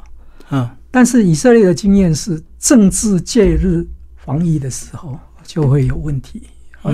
[0.49, 3.85] 嗯，但是以色列的经验是政治介入
[4.17, 6.43] 防疫的时候就会有问题，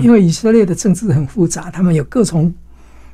[0.04, 2.54] 因为以色列的政治很复杂，他们有各种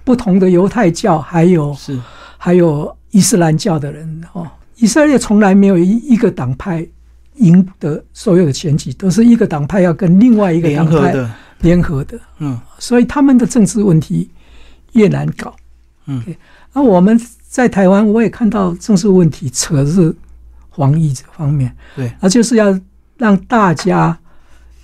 [0.04, 1.98] 不同的犹太教，还有是，
[2.44, 4.50] 还有伊斯兰教的人哦。
[4.78, 6.84] 以色列从来没有一一个党派
[7.36, 11.32] 赢得所有的选举，都是一个党派要跟另外一个联党派合的。
[11.60, 14.28] 联合的，嗯所以他们的政治问题
[14.94, 15.56] 越难搞。
[16.08, 16.24] 嗯
[16.74, 17.16] 那我们
[17.48, 20.12] 在台湾，我也看到政治问题扯日
[20.76, 22.76] 防疫这方面，对，那就是要
[23.18, 24.18] 让大家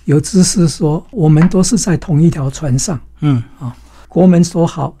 [0.04, 3.74] 有知识说，我们都是在同一条船上，嗯啊
[4.06, 4.96] 国门锁好，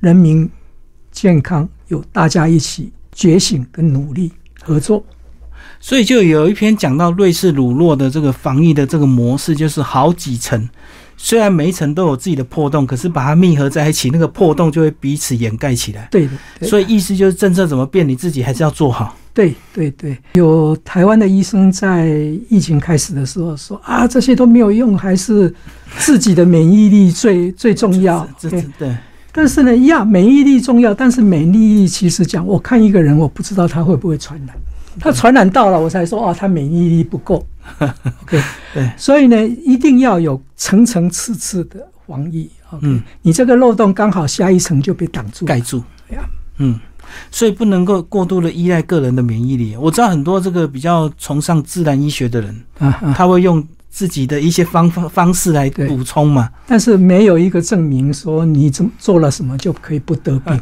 [0.00, 0.46] 人民
[1.10, 4.32] 健康，有大家一起觉醒跟努力
[4.62, 5.04] 合作。
[5.78, 10.68] 所以就有一篇讲到瑞士乳酪的这个防疫的这个模式，就是好几层，
[11.16, 16.08] 虽然每一层都有自己的破洞，可是把它密合在一起，那个破洞就会彼此掩盖起来。
[16.10, 19.16] 对的，对所以意思就是政策怎么变，你自己还是要做好。
[19.34, 22.08] 对对对，有台湾的医生在
[22.48, 25.54] 疫情开始的时候说啊，这些都没有用，还是
[25.98, 28.26] 自己的免疫力最最重要。
[28.38, 28.96] 这对对，
[29.36, 34.56] 但是呢，一样免疫力重要，但是免疫力其实讲，我看一个人，我不知道他会不会传染，
[34.98, 37.46] 他传染到了，我才说哦，他免疫力不够。
[38.22, 42.48] OK，对，所以呢，一定要有层层次次的防疫。
[42.70, 45.44] OK，、嗯你这个漏洞刚好下一层就被挡住。
[45.44, 46.24] 盖住对啊。
[46.58, 46.80] 嗯，
[47.30, 49.76] 所以不能够过度的依赖个人的免疫力。
[49.76, 52.64] 我知道很多这个比较崇尚自然医学的人！
[53.14, 53.62] 他会用
[53.96, 56.50] 自己的一些方方方式来补充嘛。
[56.66, 60.60] 但是没有一个证明说你怎么做了什么就可以不得病，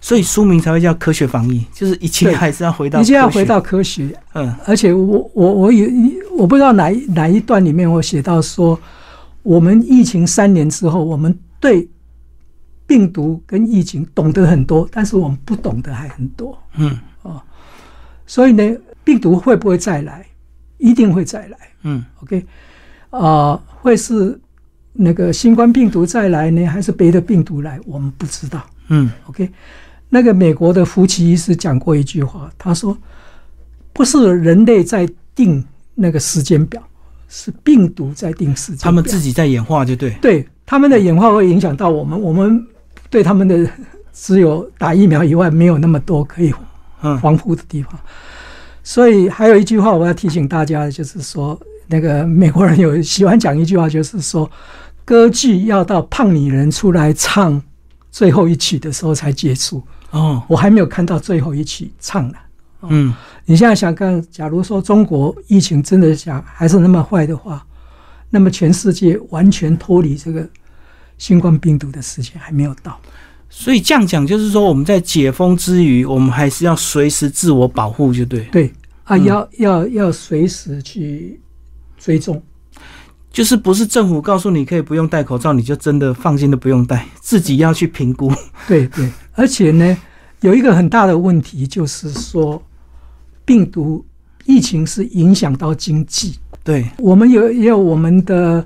[0.00, 4.12] 所以书名才会叫科学防疫，就是一切还是要回到一切要回到科学。
[4.34, 5.86] 嗯而且我我我有
[6.36, 8.76] 我不知道哪一哪一段里面我写到说，
[9.44, 11.88] 我们疫情三年之后，我们对
[12.84, 16.58] 病毒跟疫情懂得很多，但是我们不懂得还很多。
[16.76, 17.40] 嗯哦
[18.26, 20.26] 所以呢，病毒会不会再来？
[20.78, 21.58] 一定会再来。
[21.82, 22.44] 嗯 OK，
[23.10, 24.38] 啊、会是
[24.92, 27.78] 那个新冠病毒再来呢，还是别的病毒来？
[27.86, 28.64] 我们不知道。
[28.88, 29.50] 嗯 OK，
[30.08, 32.96] 那个美国的福奇医师讲过一句话，他说
[33.92, 35.64] ：“不是人类在定
[35.94, 36.82] 那个时间表，
[37.28, 40.10] 是病毒在定时间。”他们自己在演化，就对。
[40.20, 42.64] 对他们的演化会影响到我们，我们
[43.10, 43.68] 对他们的
[44.12, 46.52] 只有打疫苗以外，没有那么多可以
[47.02, 47.98] 嗯防护的地方。
[48.86, 54.48] 所以还有一句话我要提醒大家的，就是说，那个美国人有喜欢讲一句话，就是说，
[55.04, 57.60] 歌剧要到胖女人出来唱
[58.12, 59.82] 最后一曲的时候才结束。
[60.12, 62.38] 哦我还没有看到最后一曲唱呢。
[62.82, 63.12] 嗯
[63.44, 67.66] 你现在想看，假如说中国疫情真的想还是那么坏的话，
[68.30, 70.48] 那么全世界完全脱离这个
[71.18, 73.00] 新冠病毒的时间还没有到。
[73.58, 78.44] 所以这样讲就是说，我们在解封之余，我们还是要随时自我保护，就对。
[78.52, 78.70] 对
[79.04, 81.40] 啊，嗯要要要随时去
[81.96, 82.40] 追踪。
[83.32, 88.30] 就是不是政府告诉你可以不用戴口罩，你就真的放心的不用戴， 自己要去评估。
[88.68, 89.96] 对对，而且呢，
[90.42, 92.62] 有一个很大的问题就是说，
[93.46, 94.04] 病毒
[94.44, 98.62] 疫情是影响到经济，对我们有也有我们的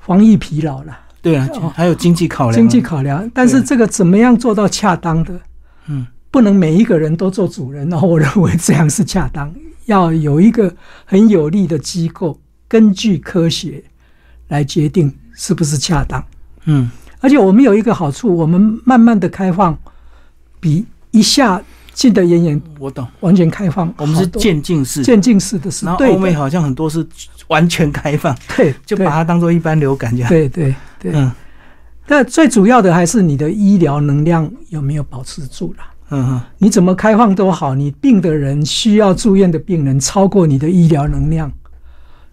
[0.00, 0.98] 防疫疲劳了。
[1.22, 2.56] 对啊，哦还有经济考量啊。
[2.56, 5.40] 经济考量，但是对这个怎么样做到恰当的？
[5.86, 9.54] 嗯，不能每一个人都做主人，然后我认为这样是恰当，
[9.86, 13.82] 要有一个很有力的机构，根据科学
[14.48, 16.22] 来决定是不是恰当。
[16.64, 19.78] 嗯而且我们有一个好处，我们慢慢的开放，
[20.58, 21.62] 比一下
[21.92, 27.06] 进得严严我懂，完全开放，我们是渐进式，渐进式的是对然后欧美，好像很多是
[27.52, 30.28] 完全开放， 对，就把它当做一般流感这样。
[30.28, 31.12] 对对对。
[31.14, 31.30] 嗯
[32.04, 35.84] 但最主要的还是你的医疗能量有没有保持住了。
[36.10, 41.50] 嗯嗯你怎么开放都好，你病的人需要住院的病人超过你的医疗能量，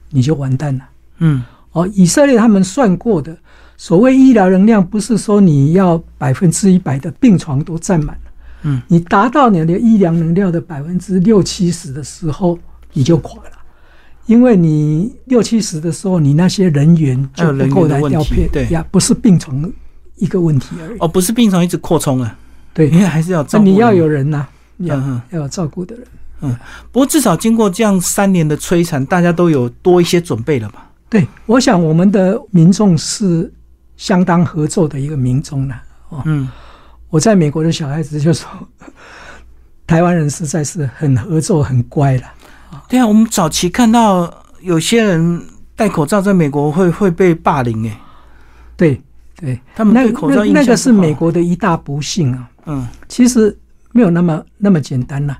[0.10, 0.84] 你就完蛋了。
[1.20, 3.38] 嗯哦，以色列他们算过的，
[3.78, 8.32] 所谓医疗能量，不是说你要百分之一百的病床都占满了，
[8.64, 12.58] 嗯，你达到你的医疗能量的百分之六七十的时候，
[12.92, 13.52] 你就垮了。
[14.30, 19.60] 因为你六七十的时候，你那些人员就不够来调配，对呀，不是病床
[20.18, 21.00] 一个问题而已。
[21.00, 22.38] 哦，不是病床一直扩充啊，
[22.72, 24.96] 对，因为还是要照顾你要有人呐、要
[25.32, 26.06] 要有照顾的人。
[26.42, 26.56] 嗯
[26.92, 30.92] 不过至少经过这样三年的摧残，大家都有多一些准备了吧？
[31.10, 33.52] 对，我想我们的民众是
[33.98, 35.76] 相当合作的一个民众了。
[36.26, 36.48] 嗯
[37.10, 38.48] 我在美国的小孩子就说，
[39.88, 42.24] 台湾人实在是很合作、很乖了。
[42.90, 45.42] 对啊，我们早期看到有些人
[45.76, 47.96] 戴口罩在美国会会被霸凌诶，
[48.76, 49.00] 对
[49.36, 52.50] 对，他们那对口罩印象那那个是美国的一大不幸啊。
[52.66, 53.58] 嗯其实
[53.92, 55.38] 没有那么那么简单呐、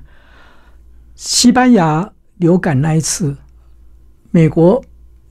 [1.16, 3.36] 西班牙流感那一次，
[4.30, 4.82] 美国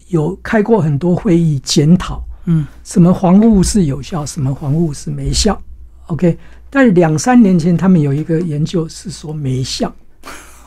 [0.10, 5.60] 有开过很多会议检讨，嗯什么防护是有效，什么防护是没效。
[6.08, 6.38] OK，
[6.70, 9.94] 但是两三年前他们有一个研究是说没效。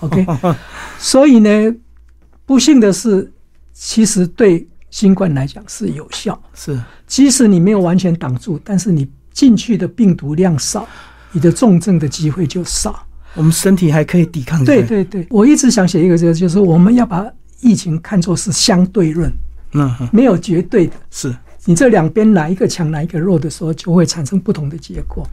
[0.03, 0.27] OK，
[0.99, 1.75] 所以呢，
[2.45, 3.33] 不幸的是，
[3.73, 10.87] 其实对新冠来讲是有效，是即使你没有完全挡住，但是你进去的病毒量少，
[11.33, 13.07] 你的重症的机会就少。
[13.35, 14.63] 我们身体还可以抵抗。
[14.63, 17.27] 对对对，我一直想写一个这个，就是我们要把
[17.63, 19.33] 疫情看作是相对论，
[19.73, 20.93] 嗯嗯没有绝对的。
[21.11, 21.35] 是
[21.65, 25.27] 你这两边哪一个强哪一个弱的时候，就会产生不同的结果。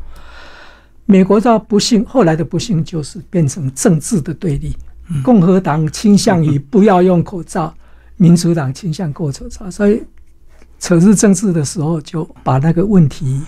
[1.12, 4.78] 美国的不幸，后来的不幸就是变成政治的对立，
[5.24, 7.74] 共和党倾向于不要用口罩，
[8.18, 10.04] 民主党倾向过口罩，所以
[10.80, 13.42] 扯入政治的时候，就把那个问题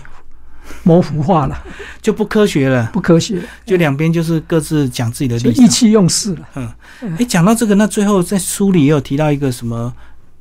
[0.82, 1.56] 模糊化了，
[2.00, 5.64] 就不科学了，不科学，就两边就是各自讲自己的就立场。
[5.64, 5.68] 意。
[5.68, 6.48] 气用事了。
[6.56, 6.68] 嗯。
[7.16, 9.94] 哎，讲到这个，那最后在书里也有提到一个什么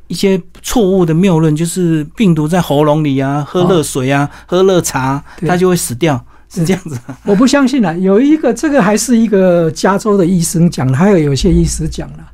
[0.08, 7.00] 一些错误的谬论，就是病毒在喉咙里啊，喝热水啊，喝热茶，它就会死掉，是这样子。
[7.24, 7.98] 我不相信了。
[7.98, 12.32] 有一个，这个还是一个加州的医生讲的，还有有些医师讲了，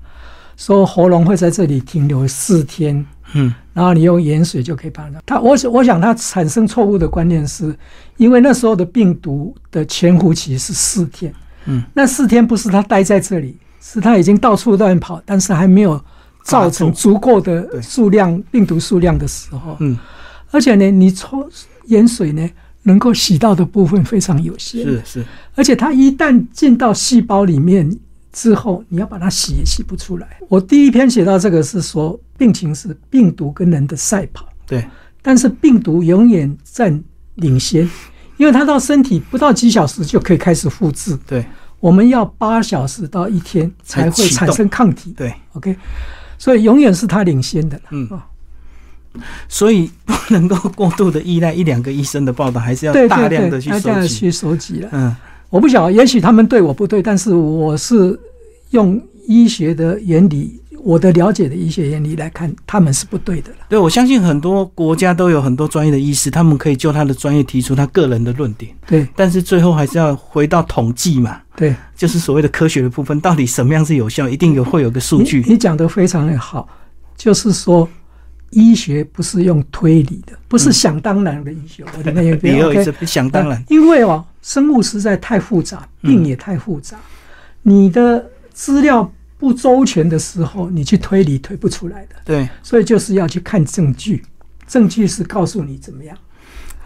[0.55, 5.22] 说喉咙会在这里停留四天，嗯，然后你用盐水就可以把它。
[5.26, 7.78] 他我我想他产生错误的观念是，
[8.18, 11.32] 因为那时候的病毒的潜伏期是四天，
[11.65, 16.01] 嗯，那四天不是他待在这里，是他已经到处乱跑，但是还没有
[16.43, 19.97] 造成足够的对数量病毒数量的时候，嗯，
[20.49, 21.47] 而且呢，你抽
[21.86, 22.49] 盐水呢，
[22.88, 25.25] 能够洗到的部分非常有限，是是，
[25.55, 27.93] 而且它一旦进到细胞里面
[28.31, 30.39] 之后，你要把它洗也洗不出来。
[30.47, 34.88] 我第一篇写到这个是说，病情是病毒跟人的赛跑，对，
[35.21, 37.03] 但是病毒永远占
[37.35, 37.88] 领先，
[38.38, 41.45] 因为它到身体不到几小时就可以开始复制，对。
[41.79, 45.13] 我们要八小时到一天才会产生抗体。
[45.15, 45.75] 对，OK，
[46.38, 47.83] 所以永远是它领先的了。
[47.91, 48.07] 嗯。
[48.09, 48.19] 哦
[49.47, 54.07] 所以不能够过度的依赖一两个医生的报道，还是要大量的去收集。
[54.07, 54.89] 去收集了。
[54.91, 55.15] 嗯，
[55.49, 58.20] 我不晓得，也许他们对我不对，但是我是
[58.72, 63.57] 用医学的原理，我的了解的医学原理来看，他们是不对的了。
[63.70, 75.41] 对，我相信很多国家都有很多专业的医师，他们可以就他的专业提出他个人的论点，对但是最后还是要回到统计嘛，对，就是所谓的科学的部分，到底什么样是有效，一定有会有个数据。
[75.45, 76.68] 你你讲的非常的好，
[77.15, 77.88] 就是说。
[78.52, 81.84] 医学不是用推理的，不是想当然的医学。
[81.98, 86.98] 我的那一也边有一 OK，次想当然，因为哦，生物实在太复杂，病也太复杂，
[87.62, 92.16] 你的资料不周全的时候，你去推理推不出来的。
[92.26, 94.24] 对所以就是要去看证据，
[94.68, 96.18] 证据是告诉你怎么样。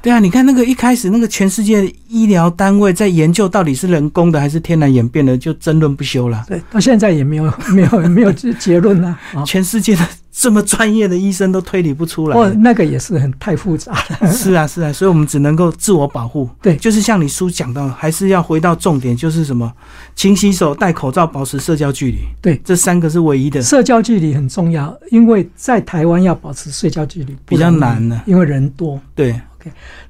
[0.01, 6.43] 对啊，你看那个一开始那个全世界医疗单位在研究到底是人工的还是天然演变的，就争论不休了。
[6.47, 9.43] 对，到现在也没有 没有 没有结结论呢、啊。
[9.45, 12.35] 全世界的这么专业的医生都推理不出来。
[12.35, 14.31] 哦，那个也是很太复杂了。
[14.31, 16.49] 是啊，是啊，所以我们只能够自我保护。
[16.61, 19.71] 对就是像你书讲到，还是要回到重点，就是什么，
[20.15, 23.61] 勤洗手、戴口罩、保持社交距离，对，这三个是唯一的。
[23.61, 28.99] 社交距离很重要，因为在台湾要保持社交距离比较难呢因为人多。
[29.13, 29.39] 对，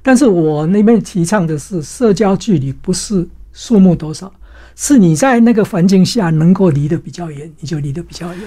[0.02, 4.32] 但是我那边提倡的是社交距离，不是数目多少，
[4.76, 8.42] 是你在那个环境下能够离得比较远，你就离得比较远。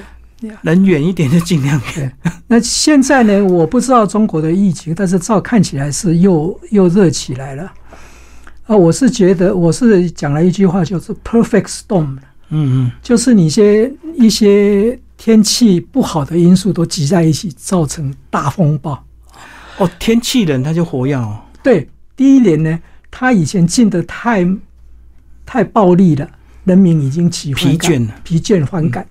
[0.61, 2.11] 能远一点就尽量远。
[2.45, 3.43] 那现在呢？
[3.45, 7.71] 我不知道中国的疫情，但是照看起来是又又热起来了。
[8.67, 12.17] 啊，我是觉得我是讲了一句话，就是 “perfect storm”，
[12.49, 19.03] 嗯嗯，就是你些一些天气不好的因素都挤在一起，造成大风暴。
[19.77, 21.39] 哦，天气冷它就活跃哦。
[21.61, 22.79] 对，第一年呢，
[23.11, 24.47] 它以前进的太
[25.45, 26.29] 太暴力了，
[26.63, 29.05] 人民已经起疲倦了疲倦反感。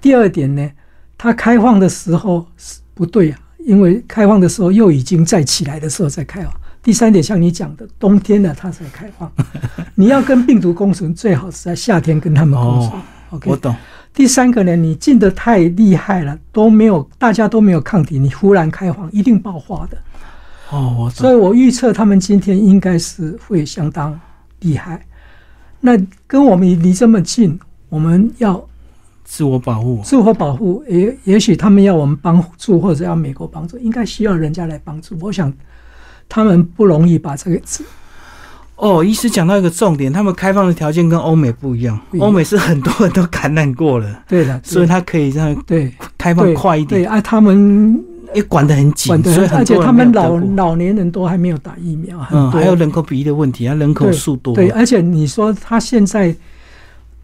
[0.00, 0.70] 第二点呢，
[1.16, 6.52] 它开放的时候是不对啊，因为开放的时候又已经在起来的时候再开放。
[6.82, 9.30] 第三点，像你讲的，冬天呢它才开放。
[9.94, 12.92] 你要跟病毒共存，最好是在夏天跟他们共存。
[12.92, 13.74] 哦 OK，我懂。
[14.12, 19.96] 第三个呢，你进的太厉害了，都没有大家都没有抗体，你忽然开放，一定爆发的。
[20.70, 21.30] 哦，我所。
[21.30, 24.18] 以我预测他们今天应该是会相当
[24.60, 25.00] 厉害。
[25.80, 25.96] 那
[26.26, 27.58] 跟我们离这么近，
[27.88, 28.62] 我们要
[29.24, 30.00] 自我保护。
[30.04, 35.16] 自我保护，也也许他们要我们帮助，或者要美国帮助，应该需要人家来帮助。
[35.20, 35.52] 我想
[36.28, 37.60] 他们不容易把这个
[38.80, 45.92] 哦，医师讲到一个重点，他们开放的条件跟欧美不一样欧美是很多人都感染过了，对的，所以他可以让对。
[46.18, 47.98] 开放快一点，对啊，他们
[48.34, 52.60] 也管得很紧所以，而且他们老老年人都还没有打疫苗，嗯，多。
[52.60, 56.34] 还有人口比例的问题，啊，人口数多，对，而且你说他现在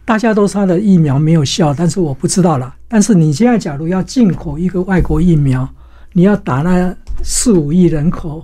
[0.06, 2.74] 大家都说他的疫苗没有效，但是我不知道了。
[2.88, 5.68] 但是你现在假如要进口一个外国疫苗，
[6.14, 8.42] 你要打那四五亿人口，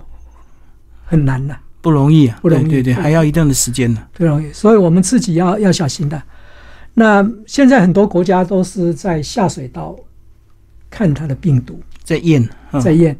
[1.03, 4.01] 很难的，不容易啊，不容易对对对，对还要一定的时间呢。
[4.13, 4.51] 不容易。
[4.53, 6.19] 所以我们自己要要小心的。
[6.93, 9.95] 那现在很多国家都是在下水道
[10.89, 13.15] 看它的病毒，在验，嗯在验。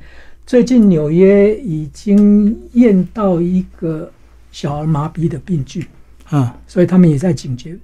[0.46, 4.10] 最近纽约已经验到一个
[4.52, 5.86] 小儿麻痹的病菌。
[6.30, 7.78] 啊，所以他们也在警觉。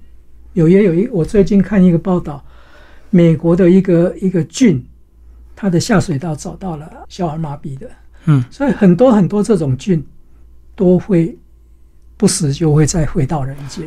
[0.54, 2.42] 纽约有一，我最近看一个报道，
[3.10, 4.84] 美国的一个一个郡，
[5.54, 7.88] 它的下水道找到了小儿麻痹的，
[8.24, 10.04] 嗯，所以很多很多这种菌
[10.80, 11.36] 都会
[12.16, 13.86] 不时就会再回到人间。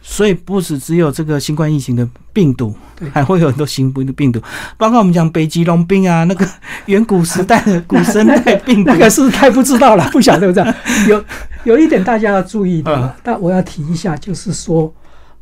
[0.00, 4.40] 所以不止只有这个新冠疫情的病毒对，还会有很多新的病毒，
[4.78, 6.48] 包括我们讲北极龙病啊，那个
[6.86, 8.90] 远古时代的古生代病毒。
[8.90, 10.74] 那，个是太不知道了，不晓得这样。
[11.06, 11.24] 有
[11.64, 14.92] 有一点大家要注意的嗯，但我要提一下，就是说，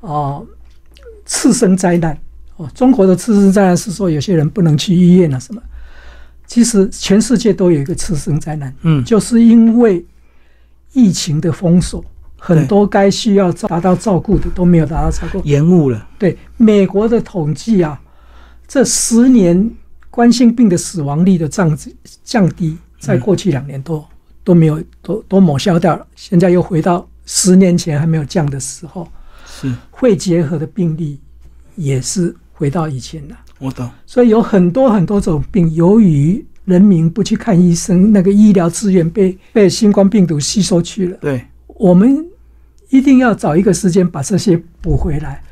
[0.00, 0.42] 啊、
[1.24, 2.18] 次生灾难。
[2.56, 5.62] 哦，中国的次生灾难是说有些人不能去医院啊什么，
[6.46, 10.04] 其实全世界都有一个次生灾难，嗯，就是因为
[10.92, 12.04] 疫情的封锁，
[12.36, 15.40] 很多该需要达到照顾的都没有达到照顾。
[15.44, 16.08] 延误了。
[16.18, 18.00] 对美国的统计啊，
[18.66, 19.70] 这十年
[20.10, 21.78] 冠心病的死亡率的降
[22.24, 24.04] 降低，在过去两年都、
[24.42, 29.08] 都没有都都抹消掉了，现在又回到十年前还没有降的时候。
[29.46, 31.20] 是肺结核的病例
[31.76, 33.36] 也是回到以前了。
[33.58, 33.90] 我懂。
[34.06, 41.18] 所以有很多很多种病，由于人民不去看医生，那个医疗资源被被新冠病毒吸收去了。
[41.20, 42.24] 对，我们
[42.88, 45.42] 一定要找一个时间把这些补回来。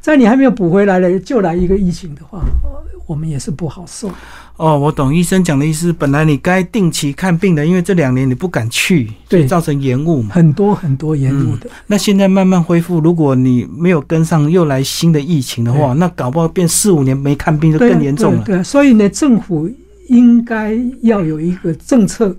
[0.00, 2.70] 在你还没有补回来了，就来一个疫情的话，呃
[3.06, 4.08] 我们也是不好受。
[4.56, 5.92] 哦，我懂医生讲的意思。
[5.92, 10.30] 本来你该定期看病的，因为这两年你不敢去，所对以造成延误嘛。
[10.32, 18.44] 很多很多延误的，那现在慢慢恢复，如果你没有跟上，又来新的疫情的话，那搞不好变四五年没看病就更严重了。
[18.44, 19.68] 对所以呢，政府
[20.10, 22.36] 应该要有一个政策，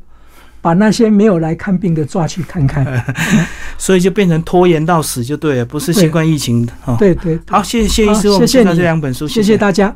[0.62, 2.86] 把那些没有来看病的抓去看看。
[3.80, 6.68] 所以就变成拖延到死就对了，不是新冠疫情。
[6.86, 9.96] 哦，对对，对好，谢谢谢医师，我们介绍谢谢你这两本书，谢谢大家。